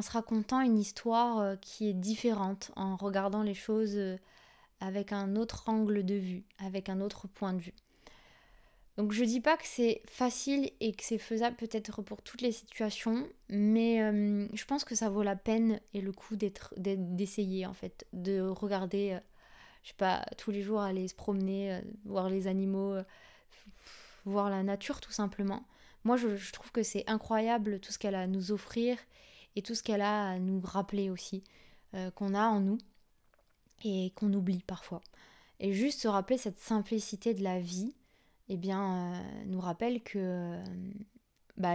[0.00, 4.18] se racontant une histoire euh, qui est différente, en regardant les choses euh,
[4.80, 7.74] avec un autre angle de vue, avec un autre point de vue.
[8.96, 12.52] Donc je dis pas que c'est facile et que c'est faisable peut-être pour toutes les
[12.52, 17.74] situations, mais euh, je pense que ça vaut la peine et le coup d'essayer en
[17.74, 19.20] fait, de regarder, euh,
[19.82, 22.94] je sais pas, tous les jours aller se promener, euh, voir les animaux,
[24.26, 25.64] voir la nature tout simplement.
[26.04, 28.96] Moi je trouve que c'est incroyable tout ce qu'elle a à nous offrir
[29.56, 31.42] et tout ce qu'elle a à nous rappeler aussi,
[32.14, 32.78] qu'on a en nous
[33.84, 35.00] et qu'on oublie parfois.
[35.58, 37.94] Et juste se rappeler cette simplicité de la vie
[38.48, 40.64] eh bien, euh, nous rappelle que, euh,
[41.56, 41.74] bah,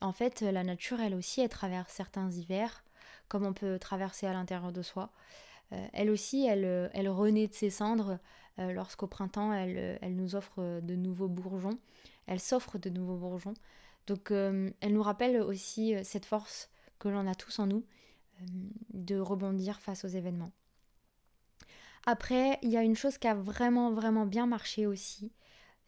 [0.00, 2.84] en fait, la nature, elle aussi, elle traverse certains hivers,
[3.28, 5.12] comme on peut traverser à l'intérieur de soi.
[5.72, 8.18] Euh, elle aussi, elle, elle renaît de ses cendres
[8.58, 11.78] lorsqu'au printemps, elle, elle nous offre de nouveaux bourgeons.
[12.26, 13.54] Elle s'offre de nouveaux bourgeons.
[14.06, 16.68] Donc, elle nous rappelle aussi cette force
[16.98, 17.86] que l'on a tous en nous
[18.92, 20.52] de rebondir face aux événements.
[22.04, 25.32] Après, il y a une chose qui a vraiment, vraiment bien marché aussi,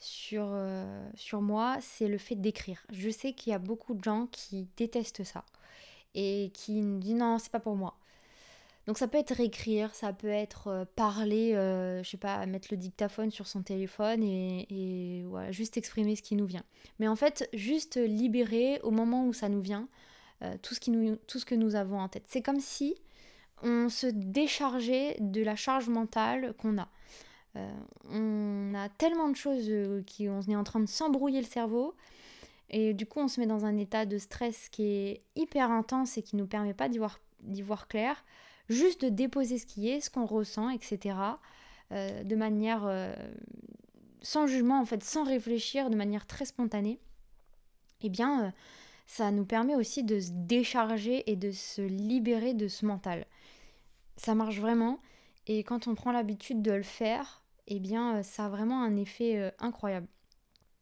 [0.03, 2.85] sur, euh, sur moi, c'est le fait d'écrire.
[2.91, 5.45] Je sais qu'il y a beaucoup de gens qui détestent ça
[6.15, 7.95] et qui me disent non, c'est pas pour moi.
[8.88, 12.69] Donc ça peut être écrire, ça peut être euh, parler, euh, je sais pas, mettre
[12.73, 16.65] le dictaphone sur son téléphone et, voilà, juste exprimer ce qui nous vient.
[16.99, 19.88] Mais en fait, juste libérer au moment où ça nous vient
[20.62, 22.25] tout, ce qui nous, tout ce que nous avons en tête.
[22.27, 22.97] C'est comme si
[23.62, 26.88] on se déchargeait de la charge mentale qu'on a.
[27.57, 27.71] Euh,
[28.09, 31.95] on a tellement de choses euh, qui on est en train de s'embrouiller le cerveau.
[32.71, 36.17] Et du coup, on se met dans un état de stress qui est hyper intense
[36.17, 37.21] et qui ne nous permet pas d'y voir,
[37.65, 38.25] voir, clair.
[38.71, 41.17] Juste de déposer ce qui est, ce qu'on ressent, etc.
[41.91, 42.88] Euh, de manière
[44.23, 46.99] sans jugement, en fait, sans réfléchir, de manière très spontanée.
[48.01, 48.55] Eh bien,
[49.07, 53.27] ça nous permet aussi de se décharger et de se libérer de ce mental.
[54.17, 55.01] Ça marche vraiment.
[55.47, 58.96] Et quand on prend l'habitude de le faire, eh bien euh, ça a vraiment un
[58.96, 60.07] effet euh, incroyable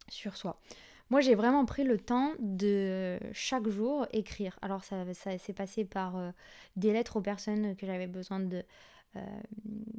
[0.09, 0.61] sur soi.
[1.11, 4.59] Moi j'ai vraiment pris le temps de chaque jour écrire.
[4.63, 6.31] Alors ça, ça s'est passé par euh,
[6.77, 8.63] des lettres aux personnes que j'avais besoin de...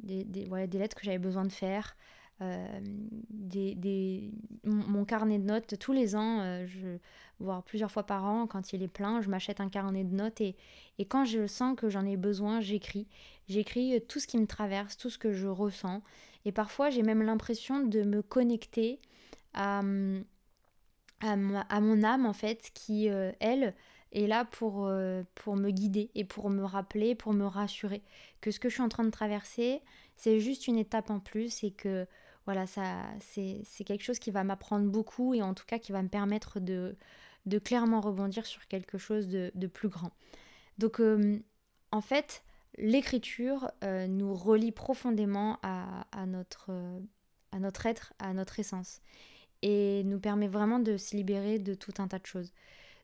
[0.02, 1.96] des, des, lettres que j'avais besoin de faire.
[2.40, 4.32] des, des,
[4.64, 6.96] mon, carnet de notes tous les ans, je,
[7.38, 10.40] voire plusieurs fois par an, quand il est plein, je m'achète un carnet de notes
[10.40, 10.56] et,
[10.98, 13.06] et quand je sens que j'en ai besoin, j'écris.
[13.48, 16.02] J'écris tout ce qui me traverse, tout ce que je ressens.
[16.44, 19.00] Et parfois, j'ai même l'impression de me connecter
[19.54, 20.24] à, mon
[21.22, 23.74] âme, en fait, qui, euh, elle,
[24.12, 28.02] est là pour, euh, pour me guider et pour me rappeler, pour me rassurer
[28.40, 29.80] que ce que je suis en train de traverser,
[30.16, 32.06] c'est juste une étape en plus et que
[32.44, 36.02] voilà, ça, c'est, quelque chose qui va m'apprendre beaucoup et en tout cas qui va
[36.02, 36.96] me permettre de,
[37.64, 40.10] clairement rebondir sur quelque chose de, de plus grand.
[40.78, 41.38] Donc, euh,
[41.92, 42.42] en fait,
[42.78, 47.00] l'écriture euh, nous relie profondément à, notre, euh,
[47.52, 49.00] à notre être, à notre essence,
[49.62, 52.52] et nous permet vraiment de se libérer de tout un tas de choses.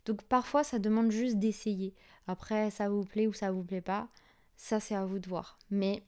[0.06, 1.94] Donc parfois, ça demande juste d'essayer.
[2.26, 4.08] Après, ça vous plaît ou ça vous plaît pas,
[4.56, 5.58] ça c'est à vous de voir.
[5.70, 6.02] Mais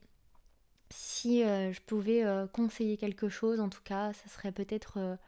[0.91, 5.19] si euh, je pouvais conseiller quelque chose, en tout cas, ça serait peut-être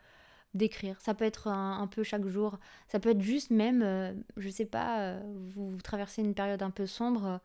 [0.55, 1.01] d'écrire.
[1.01, 2.59] Ça peut être un, peu chaque jour.
[2.89, 5.21] Ça peut être juste même, je sais pas,
[5.55, 7.41] vous traversez une période un peu sombre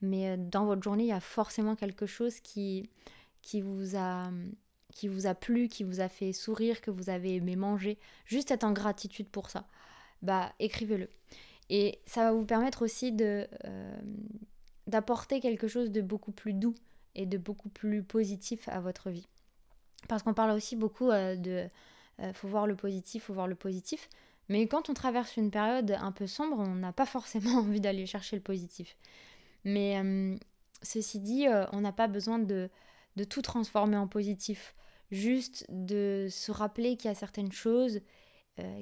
[0.00, 2.88] mais euh, dans votre journée, il y a forcément quelque chose qui,
[3.42, 4.30] qui, vous a,
[4.92, 7.98] qui vous a plu, qui vous a fait sourire, que vous avez aimé manger.
[8.24, 9.66] Juste être en gratitude pour ça.
[10.22, 11.08] Bah, écrivez-le.
[11.68, 14.00] Et ça va vous permettre aussi de, euh,
[14.86, 16.74] d'apporter quelque chose de beaucoup plus doux
[17.14, 19.28] et de beaucoup plus positif à votre vie.
[20.08, 21.68] Parce qu'on parle aussi beaucoup euh, de
[22.20, 24.08] euh, faut voir le positif, faut voir le positif.
[24.48, 28.06] Mais quand on traverse une période un peu sombre, on n'a pas forcément envie d'aller
[28.06, 28.96] chercher le positif.
[29.64, 30.36] Mais euh,
[30.82, 32.70] ceci dit, on n'a pas besoin de,
[33.28, 34.74] tout transformer en positif.
[35.10, 38.00] Juste de se rappeler qu'il y a certaines choses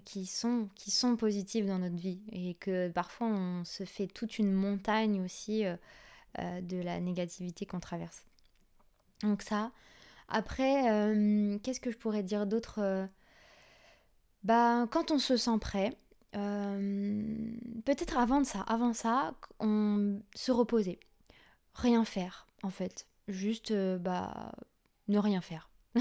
[0.05, 2.21] qui, sont, qui sont positives dans notre vie.
[2.33, 5.65] Et que parfois on se fait toute une montagne aussi
[6.39, 8.25] de la négativité qu'on traverse.
[9.23, 9.73] Donc ça,
[10.31, 13.07] après, euh, qu'est-ce que je pourrais dire d'autre euh,
[14.45, 15.93] Bah, quand on se sent prêt,
[16.37, 17.53] euh,
[17.95, 21.01] peut-être avant de ça, avant ça, on se reposer,
[21.75, 24.53] rien faire en fait, juste bah
[25.09, 25.71] ne rien faire.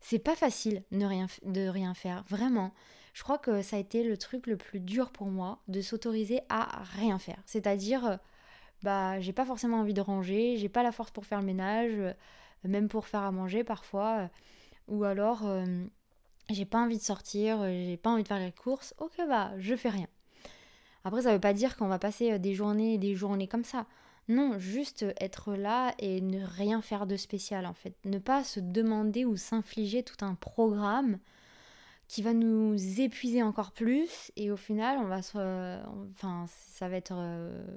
[0.00, 2.72] c'est pas facile de rien, de rien faire, vraiment.
[3.12, 6.40] Je crois que ça a été le truc le plus dur pour moi de s'autoriser
[6.48, 7.42] à rien faire.
[7.44, 8.18] C'est-à-dire,
[8.82, 12.14] bah, j'ai pas forcément envie de ranger, j'ai pas la force pour faire le ménage,
[12.64, 14.18] même pour faire à manger parfois.
[14.20, 14.28] Euh,
[14.88, 15.64] ou alors, euh,
[16.50, 18.94] j'ai pas envie de sortir, euh, j'ai pas envie de faire les courses.
[18.98, 20.08] Ok, bah, je fais rien.
[21.04, 23.86] Après, ça veut pas dire qu'on va passer des journées et des journées comme ça.
[24.28, 27.94] Non, juste être là et ne rien faire de spécial en fait.
[28.04, 31.18] Ne pas se demander ou s'infliger tout un programme
[32.06, 35.18] qui va nous épuiser encore plus et au final on va
[36.12, 37.14] enfin ça va être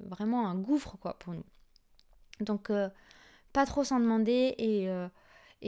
[0.07, 1.43] vraiment un gouffre quoi pour nous
[2.39, 2.71] donc
[3.53, 5.07] pas trop s'en demander et, euh,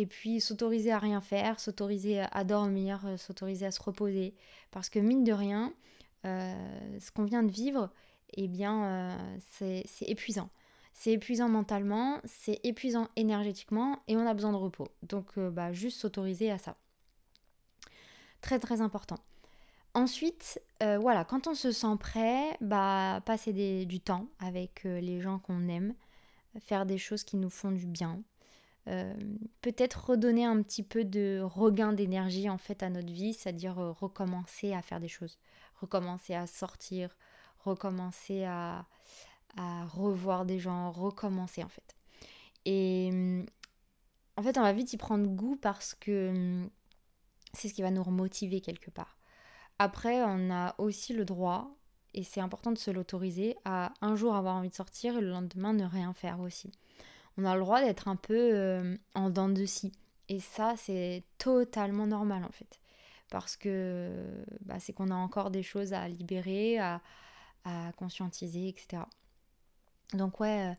[0.09, 4.33] puis s'autoriser à rien faire, s'autoriser à dormir, euh, s'autoriser à se reposer.
[4.71, 5.71] Parce que mine de rien, euh,
[6.25, 7.89] ce qu'on vient de vivre,
[8.33, 9.17] eh bien,
[9.51, 10.49] c'est épuisant.
[10.93, 14.87] C'est épuisant mentalement, c'est épuisant énergétiquement et on a besoin de repos.
[15.03, 16.77] Donc, bah, juste s'autoriser à ça.
[18.41, 19.17] Très très important.
[19.93, 25.67] Ensuite, voilà, quand on se sent prêt, bah, passer du temps avec les gens qu'on
[25.67, 25.93] aime,
[26.59, 28.21] faire des choses qui nous font du bien.
[28.87, 29.13] Euh,
[29.61, 33.91] peut-être redonner un petit peu de regain d'énergie en fait à notre vie, c'est-à-dire euh,
[33.91, 35.39] recommencer à faire des choses,
[35.79, 37.15] recommencer à sortir,
[37.59, 38.85] recommencer à,
[39.57, 41.95] à revoir des gens, recommencer en fait.
[42.65, 43.45] Et
[44.37, 46.67] en fait, on va vite y prendre goût parce que
[47.53, 49.17] c'est ce qui va nous remotiver quelque part.
[49.79, 51.75] Après, on a aussi le droit
[52.13, 55.29] et c'est important de se l'autoriser à un jour avoir envie de sortir et le
[55.29, 56.71] lendemain ne rien faire aussi.
[57.37, 59.91] On a le droit d'être un peu euh, en dents de scie.
[60.29, 62.79] Et ça, c'est totalement normal en fait.
[63.29, 64.11] Parce que
[64.61, 67.01] bah, c'est qu'on a encore des choses à libérer, à,
[67.97, 69.03] conscientiser, etc.
[70.13, 70.73] Donc ouais, euh,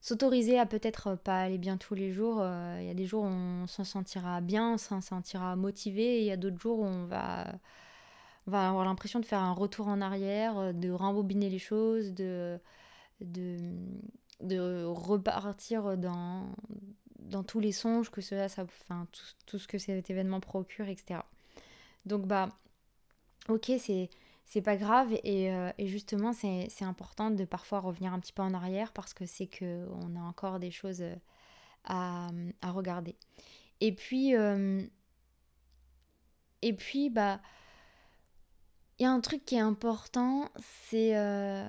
[0.00, 2.38] s'autoriser à peut-être pas aller bien tous les jours.
[2.40, 6.02] Euh, il y a des jours où on s'en sentira bien, on s'en sentira motivé,
[6.02, 7.46] et il y a d'autres jours où on va
[8.46, 12.58] avoir l'impression de faire un retour en arrière, euh, de rembobiner les choses, de,
[14.40, 16.52] repartir dans,
[17.46, 19.06] tous les songes que cela, enfin,
[19.46, 21.20] tout, ce que cet événement procure, etc.
[22.06, 22.48] Donc, bah,
[23.48, 24.10] ok, c'est,
[24.44, 28.32] c'est pas grave, et, euh, et justement, c'est, c'est important de parfois revenir un petit
[28.32, 31.04] peu en arrière parce que c'est qu'on a encore des choses
[31.84, 32.30] à,
[32.62, 33.16] à regarder.
[33.80, 34.82] Et puis, euh,
[36.62, 37.40] et puis, bah,
[38.98, 40.48] il y a un truc qui est important,
[40.88, 41.66] c'est euh,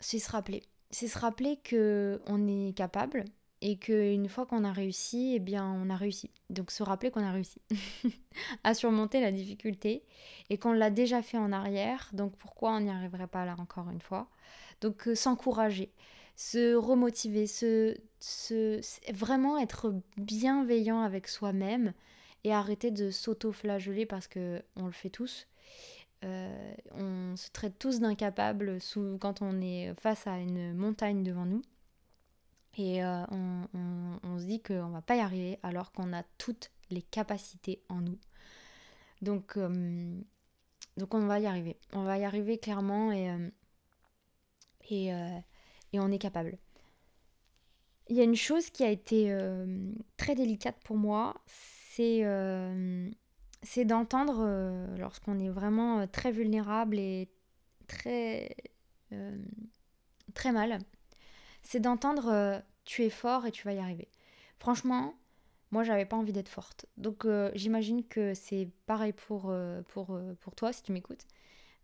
[0.00, 0.62] se rappeler.
[0.90, 3.24] C'est se rappeler que on est capable
[3.62, 6.30] et qu'une fois qu'on a réussi, eh bien on a réussi.
[6.50, 7.60] Donc se rappeler qu'on a réussi
[8.64, 10.02] à surmonter la difficulté
[10.50, 12.10] et qu'on l'a déjà fait en arrière.
[12.12, 14.28] Donc pourquoi on n'y arriverait pas là encore une fois?
[14.80, 15.90] Donc euh, s'encourager,
[16.36, 18.80] se remotiver, se, se,
[19.12, 21.92] vraiment être bienveillant avec soi-même
[22.44, 25.46] et arrêter de s'auto-flageller parce que on le fait tous
[26.24, 28.78] euh, on se traite tous d'incapables
[29.20, 31.62] quand on est face à une montagne devant nous.
[32.76, 37.02] Et euh, on, se dit qu'on va pas y arriver alors qu'on a toutes les
[37.02, 38.18] capacités en nous.
[39.22, 40.20] Donc, euh,
[41.10, 41.78] on va y arriver.
[41.92, 43.34] On va y arriver clairement et,
[44.90, 46.58] et, et on est capable.
[48.08, 49.36] Il y a une chose qui a été
[50.16, 51.34] très délicate pour moi,
[53.66, 57.28] c'est d'entendre, euh, lorsqu'on est vraiment euh, très vulnérable et
[57.86, 58.54] très,
[59.12, 59.36] euh,
[60.34, 60.78] très mal,
[61.62, 64.08] c'est d'entendre tu es fort et tu vas y arriver.
[64.58, 65.14] Franchement,
[65.70, 66.86] moi j'avais pas envie d'être forte.
[66.96, 69.52] Donc j'imagine que c'est pareil pour,
[69.88, 71.26] pour, pour toi si tu m'écoutes.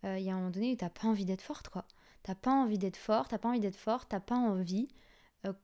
[0.05, 1.85] Il y a un moment donné où t'as pas envie d'être forte quoi.
[2.23, 4.89] T'as pas envie d'être forte, t'as pas envie d'être forte, t'as pas envie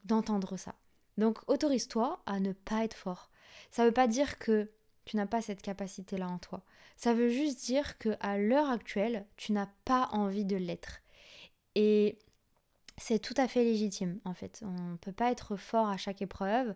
[0.04, 0.74] d'entendre ça.
[1.16, 3.30] Donc autorise-toi à ne pas être fort.
[3.70, 4.70] Ça veut pas dire que
[5.04, 6.62] tu n'as pas cette capacité-là en toi.
[6.96, 11.00] Ça veut juste dire que l'heure actuelle, tu n'as pas envie de l'être.
[11.74, 12.18] Et
[12.98, 14.62] c'est tout à fait légitime en fait.
[14.64, 16.74] On ne peut pas être fort à chaque épreuve,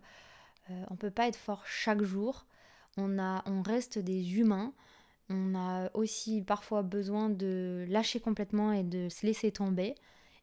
[0.70, 2.47] euh, on ne peut pas être fort chaque jour.
[2.99, 4.73] On, a, on reste des humains.
[5.29, 9.95] On a aussi parfois besoin de lâcher complètement et de se laisser tomber.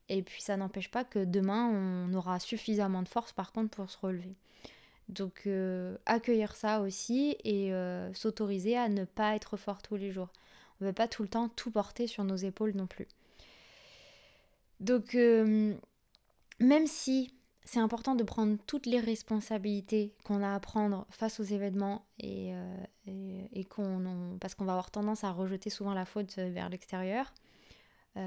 [0.09, 3.89] Et puis ça n'empêche pas que demain, on aura suffisamment de force par contre pour
[3.89, 4.35] se relever.
[5.07, 10.11] Donc euh, accueillir ça aussi et euh, s'autoriser à ne pas être fort tous les
[10.11, 10.29] jours.
[10.79, 13.07] On ne veut pas tout le temps tout porter sur nos épaules non plus.
[14.79, 15.75] Donc euh,
[16.59, 17.33] même si
[17.65, 22.53] c'est important de prendre toutes les responsabilités qu'on a à prendre face aux événements et,
[23.69, 27.31] qu'on parce qu'on va avoir tendance à rejeter souvent la faute vers l'extérieur.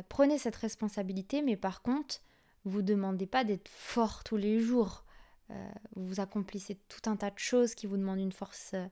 [0.09, 2.21] prenez cette responsabilité, mais par contre,
[2.65, 5.05] vous demandez pas d'être fort tous les jours.
[5.51, 8.87] Euh, vous accomplissez tout un tas de choses qui vous demandent une force euh,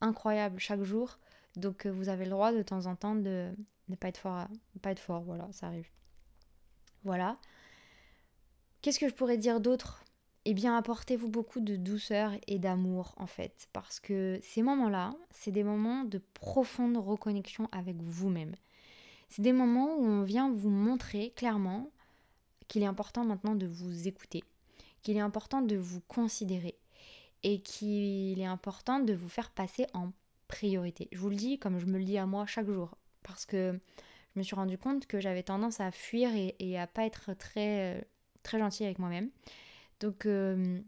[0.00, 1.18] incroyable chaque jour.
[1.56, 3.54] Donc euh, vous avez le droit de temps en temps de
[3.88, 4.48] ne pas être fort,
[4.82, 5.88] pas être fort, voilà, ça arrive.
[7.04, 7.38] Voilà.
[8.82, 10.04] Qu'est-ce que je pourrais dire d'autre?
[10.46, 15.52] Eh bien, apportez-vous beaucoup de douceur et d'amour en fait, parce que ces moments-là, c'est
[15.52, 18.54] des moments de profonde reconnexion avec vous-même.
[19.30, 21.90] C'est des moments où on vient vous montrer clairement
[22.68, 24.44] qu'il est important maintenant de vous écouter,
[25.02, 26.76] qu'il est important de vous considérer
[27.42, 30.12] et qu'il est important de vous faire passer en
[30.46, 31.08] priorité.
[31.12, 33.80] Je vous le dis comme je me le dis à moi chaque jour, parce que
[34.34, 37.34] je me suis rendu compte que j'avais tendance à fuir et, et, à pas être
[37.34, 38.06] très,
[38.42, 39.30] très gentille avec moi-même.
[40.00, 40.80] Donc euh,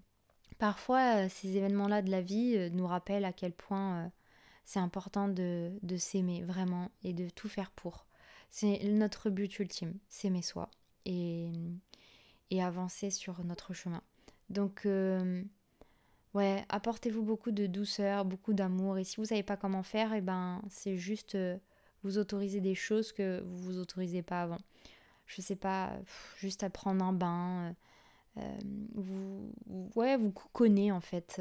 [0.59, 4.09] parfois, ces événements-là de la vie euh, nous rappellent à quel point euh,
[4.64, 8.07] c'est important de, s'aimer vraiment et de tout faire pour.
[8.51, 10.70] C'est notre but ultime, s'aimer soi.
[11.05, 11.53] Et,
[12.51, 14.03] et avancer sur notre chemin.
[14.51, 15.42] Donc, euh,
[16.34, 18.99] ouais, apportez-vous beaucoup de douceur, beaucoup d'amour.
[18.99, 21.57] Et si vous savez pas comment faire, et eh ben, c'est juste euh,
[22.07, 24.59] vous autoriser des choses que vous vous autorisez pas avant.
[25.27, 25.93] Je sais pas,
[26.39, 27.75] juste à prendre un bain.
[28.39, 28.59] Euh,
[28.95, 29.53] vous,
[29.97, 31.41] ouais, vous connaissez en fait.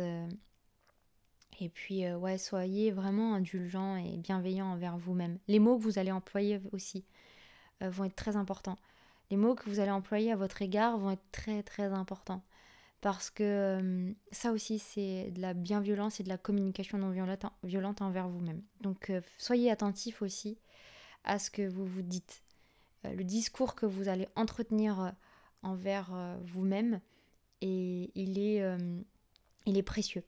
[1.59, 5.38] et puis, ouais, soyez vraiment indulgent et bienveillant envers vous-même.
[5.47, 7.05] Les mots que vous allez employer aussi
[7.82, 8.78] vont être très importants
[9.32, 12.41] les mots que vous allez employer à votre égard vont être très très importants.
[13.05, 18.01] Parce que euh, ça aussi, c'est de la bienviolence et de la communication non violente,
[18.01, 18.63] envers vous-même.
[18.81, 20.57] Donc euh, soyez attentif aussi
[21.23, 22.41] à ce que vous vous dites.
[23.05, 25.13] Euh, le discours que vous allez entretenir
[25.61, 26.99] envers vous-même,
[27.61, 28.63] il est,
[29.67, 30.23] il est précieux.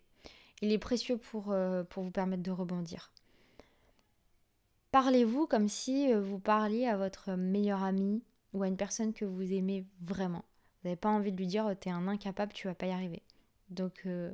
[0.62, 1.56] Il est précieux pour,
[1.90, 3.12] pour vous permettre de rebondir.
[4.92, 8.22] Parlez-vous comme si vous parliez à votre meilleur ami,
[8.54, 10.46] ou à une personne que vous aimez vraiment.
[10.96, 13.22] Pas envie de lui dire t'es un incapable, tu vas pas y arriver.
[13.70, 14.32] Donc euh,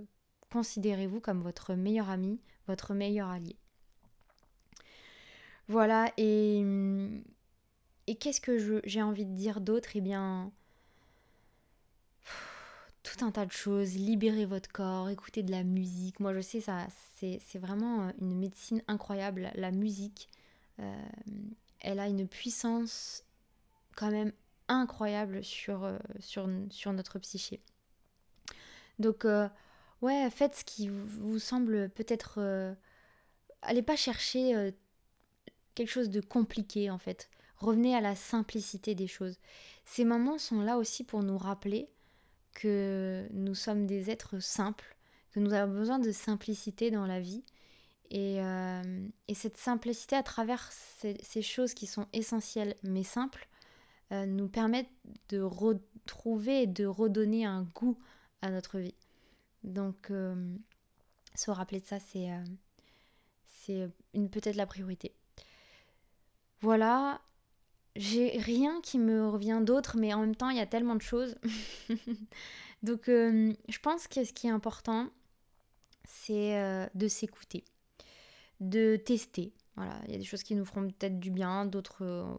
[0.51, 3.56] considérez-vous comme votre meilleur ami, votre meilleur allié.
[5.70, 7.24] Voilà, et, hum,
[8.08, 9.91] et qu'est-ce que j'ai envie de dire d'autre?
[9.95, 10.51] Eh bien,
[13.04, 13.95] tout un tas de choses.
[13.95, 16.20] Libérez votre corps, écoutez de la musique.
[16.20, 19.51] Moi, je sais, ça, c'est vraiment une médecine incroyable.
[19.56, 20.30] La musique,
[20.80, 21.06] euh,
[21.80, 23.24] elle a une puissance
[23.95, 24.32] quand même
[24.68, 27.61] incroyable sur, euh, sur, sur notre psyché.
[28.99, 29.47] Donc, euh,
[30.01, 32.36] ouais, faites ce qui vous semble peut-être...
[32.38, 32.74] Euh,
[33.61, 34.74] allez pas chercher
[35.74, 37.30] quelque chose de compliqué, en fait.
[37.57, 39.39] Revenez à la simplicité des choses.
[39.86, 41.89] Ces moments sont là aussi pour nous rappeler
[42.53, 44.97] que nous sommes des êtres simples,
[45.32, 47.45] que nous avons besoin de simplicité dans la vie.
[48.11, 48.39] Et,
[49.28, 53.47] et cette simplicité à travers ces, ces, choses qui sont essentielles mais simples,
[54.14, 54.91] euh, nous permettent
[55.30, 57.97] de retrouver et de redonner un goût
[58.43, 58.93] à notre vie.
[59.64, 60.55] Donc, euh,
[61.34, 65.16] se rappeler de ça, c'est euh, peut-être la priorité.
[66.61, 67.22] Voilà,
[67.95, 71.01] j'ai rien qui me revient d'autre, mais en même temps, il y a tellement de
[71.01, 71.36] choses.
[72.84, 75.09] Donc, je pense que ce qui est important,
[76.05, 77.64] c'est de s'écouter,
[78.59, 79.53] de tester.
[79.76, 82.38] Voilà, il y a des choses qui nous feront peut-être du bien, d'autres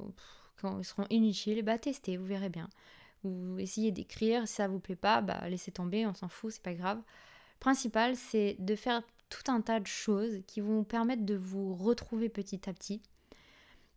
[0.65, 2.71] quand seront inutiles, bah testez, vous verrez bien.
[3.23, 6.63] Ou essayez d'écrire, si ça vous plaît pas, bah laissez tomber, on s'en fout, c'est
[6.63, 6.97] pas grave.
[6.97, 11.35] Le principal, c'est de faire tout un tas de choses qui vont vous permettre de
[11.35, 13.03] vous retrouver petit à petit,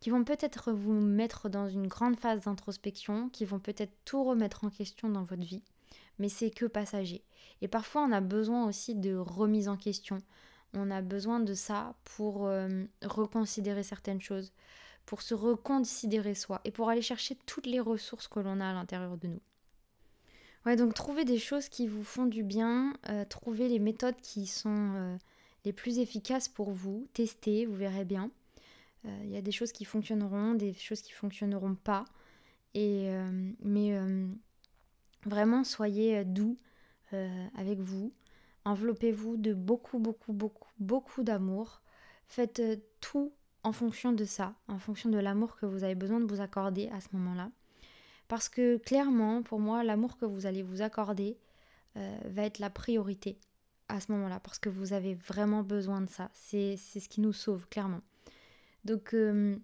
[0.00, 4.64] qui vont peut-être vous mettre dans une grande phase d'introspection, qui vont peut-être tout remettre
[4.64, 5.62] en question dans votre vie,
[6.18, 7.22] mais c'est que passager.
[7.62, 10.18] Et parfois, on a besoin aussi de remise en question.
[10.74, 14.52] On a besoin de ça pour euh, reconsidérer certaines choses
[15.08, 18.74] pour se reconsidérer soi et pour aller chercher toutes les ressources que l'on a à
[18.74, 19.40] l'intérieur de nous.
[20.66, 24.46] Ouais, donc trouver des choses qui vous font du bien, euh, trouver les méthodes qui
[24.46, 25.16] sont euh,
[25.64, 28.30] les plus efficaces pour vous, tester, vous verrez bien.
[29.06, 32.04] Euh, il y a des choses qui fonctionneront, des choses qui fonctionneront pas.
[32.74, 33.10] Et,
[33.62, 33.98] mais
[35.24, 36.58] Vraiment, soyez doux
[37.56, 38.12] avec vous.
[38.66, 41.80] Enveloppez-vous de beaucoup, beaucoup, beaucoup, beaucoup d'amour.
[42.26, 42.62] Faites
[43.00, 43.32] tout
[43.62, 46.88] en fonction de ça, en fonction de l'amour que vous avez besoin de vous accorder
[46.88, 47.50] à ce moment-là.
[48.28, 51.38] Parce que clairement, pour moi, l'amour que vous allez vous accorder
[51.94, 53.40] va être la priorité
[53.88, 56.30] à ce moment-là, parce que vous avez vraiment besoin de ça.
[56.32, 58.02] C'est ce qui nous sauve, clairement.
[58.84, 59.56] Donc, euh,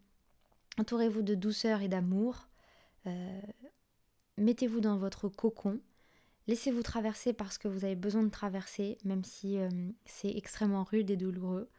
[0.79, 2.49] entourez-vous de douceur et d'amour.
[3.07, 3.41] Euh,
[4.39, 5.81] mettez-vous dans votre cocon.
[6.47, 9.69] Laissez-vous traverser parce que vous avez besoin de traverser, même si euh,
[10.05, 11.71] c'est extrêmement rude et douloureux.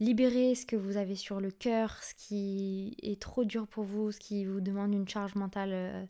[0.00, 4.12] Libérez ce que vous avez sur le cœur, ce qui est trop dur pour vous,
[4.12, 6.08] ce qui vous demande une charge mentale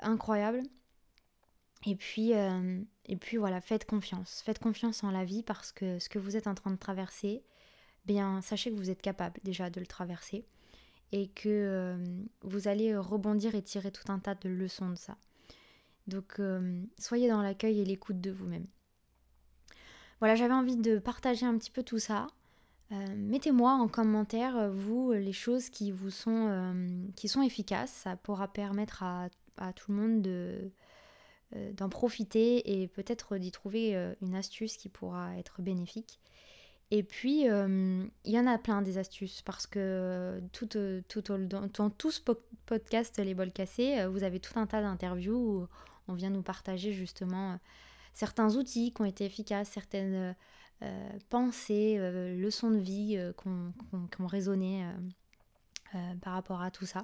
[0.00, 0.62] incroyable.
[1.86, 4.42] Et puis, euh, et puis voilà, faites confiance.
[4.44, 7.44] Faites confiance en la vie parce que ce que vous êtes en train de traverser,
[8.06, 10.44] bien, sachez que vous êtes capable déjà de le traverser
[11.12, 11.96] et que euh,
[12.42, 15.16] vous allez rebondir et tirer tout un tas de leçons de ça.
[16.08, 18.66] Donc, euh, soyez dans l'accueil et l'écoute de vous-même.
[20.18, 22.26] Voilà, j'avais envie de partager un petit peu tout ça.
[22.90, 26.72] Mettez-moi en commentaire, vous, les choses qui vous sont,
[27.16, 27.90] qui sont efficaces.
[27.90, 29.28] Ça pourra permettre à,
[29.74, 30.70] tout le monde de,
[31.54, 36.18] euh, d'en profiter et peut-être d'y trouver euh, une astuce qui pourra être bénéfique.
[36.90, 41.68] Et puis, euh, il y en a plein des astuces parce que tout, tout, dans,
[41.68, 42.20] dans, tout ce
[42.66, 45.68] podcast Les Bols Cassés, vous avez tout un tas d'interviews où
[46.08, 47.60] on vient nous partager justement
[48.12, 50.34] certains outils qui ont été efficaces, certaines
[51.28, 51.98] pensées,
[52.36, 54.86] leçons de vie qui ont résonné
[56.20, 57.02] par rapport à tout ça.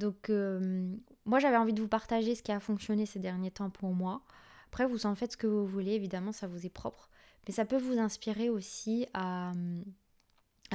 [0.00, 3.68] Donc euh, moi j'avais envie de vous partager ce qui a fonctionné ces derniers temps
[3.68, 4.22] pour moi.
[4.68, 7.10] Après vous en faites ce que vous voulez, évidemment ça vous est propre.
[7.46, 9.52] Mais ça peut vous inspirer aussi à,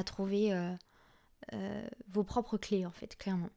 [0.06, 0.72] trouver euh,
[1.54, 3.50] euh, vos propres clés en fait, clairement.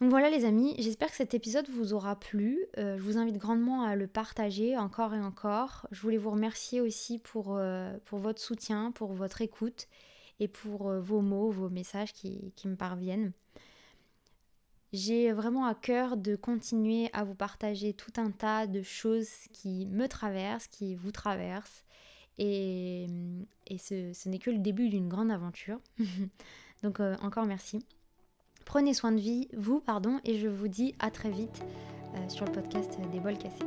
[0.00, 2.66] Donc voilà les amis, j'espère que cet épisode vous aura plu.
[2.76, 5.88] je vous invite grandement à le partager encore et encore.
[5.90, 7.60] Je voulais vous remercier aussi pour,
[8.04, 9.88] pour votre soutien, pour votre écoute
[10.40, 13.32] et pour vos mots, vos messages qui, me parviennent.
[14.92, 19.86] J'ai vraiment à cœur de continuer à vous partager tout un tas de choses qui
[19.86, 21.84] me traversent, qui vous traversent.
[22.38, 23.06] Et,
[23.78, 25.80] ce, n'est que le début d'une grande aventure.
[26.82, 27.84] Donc euh, encore merci.
[28.68, 31.64] Prenez soin de vie, vous, pardon, et je vous dis à très vite
[32.14, 33.64] euh, sur le podcast des bols cassés.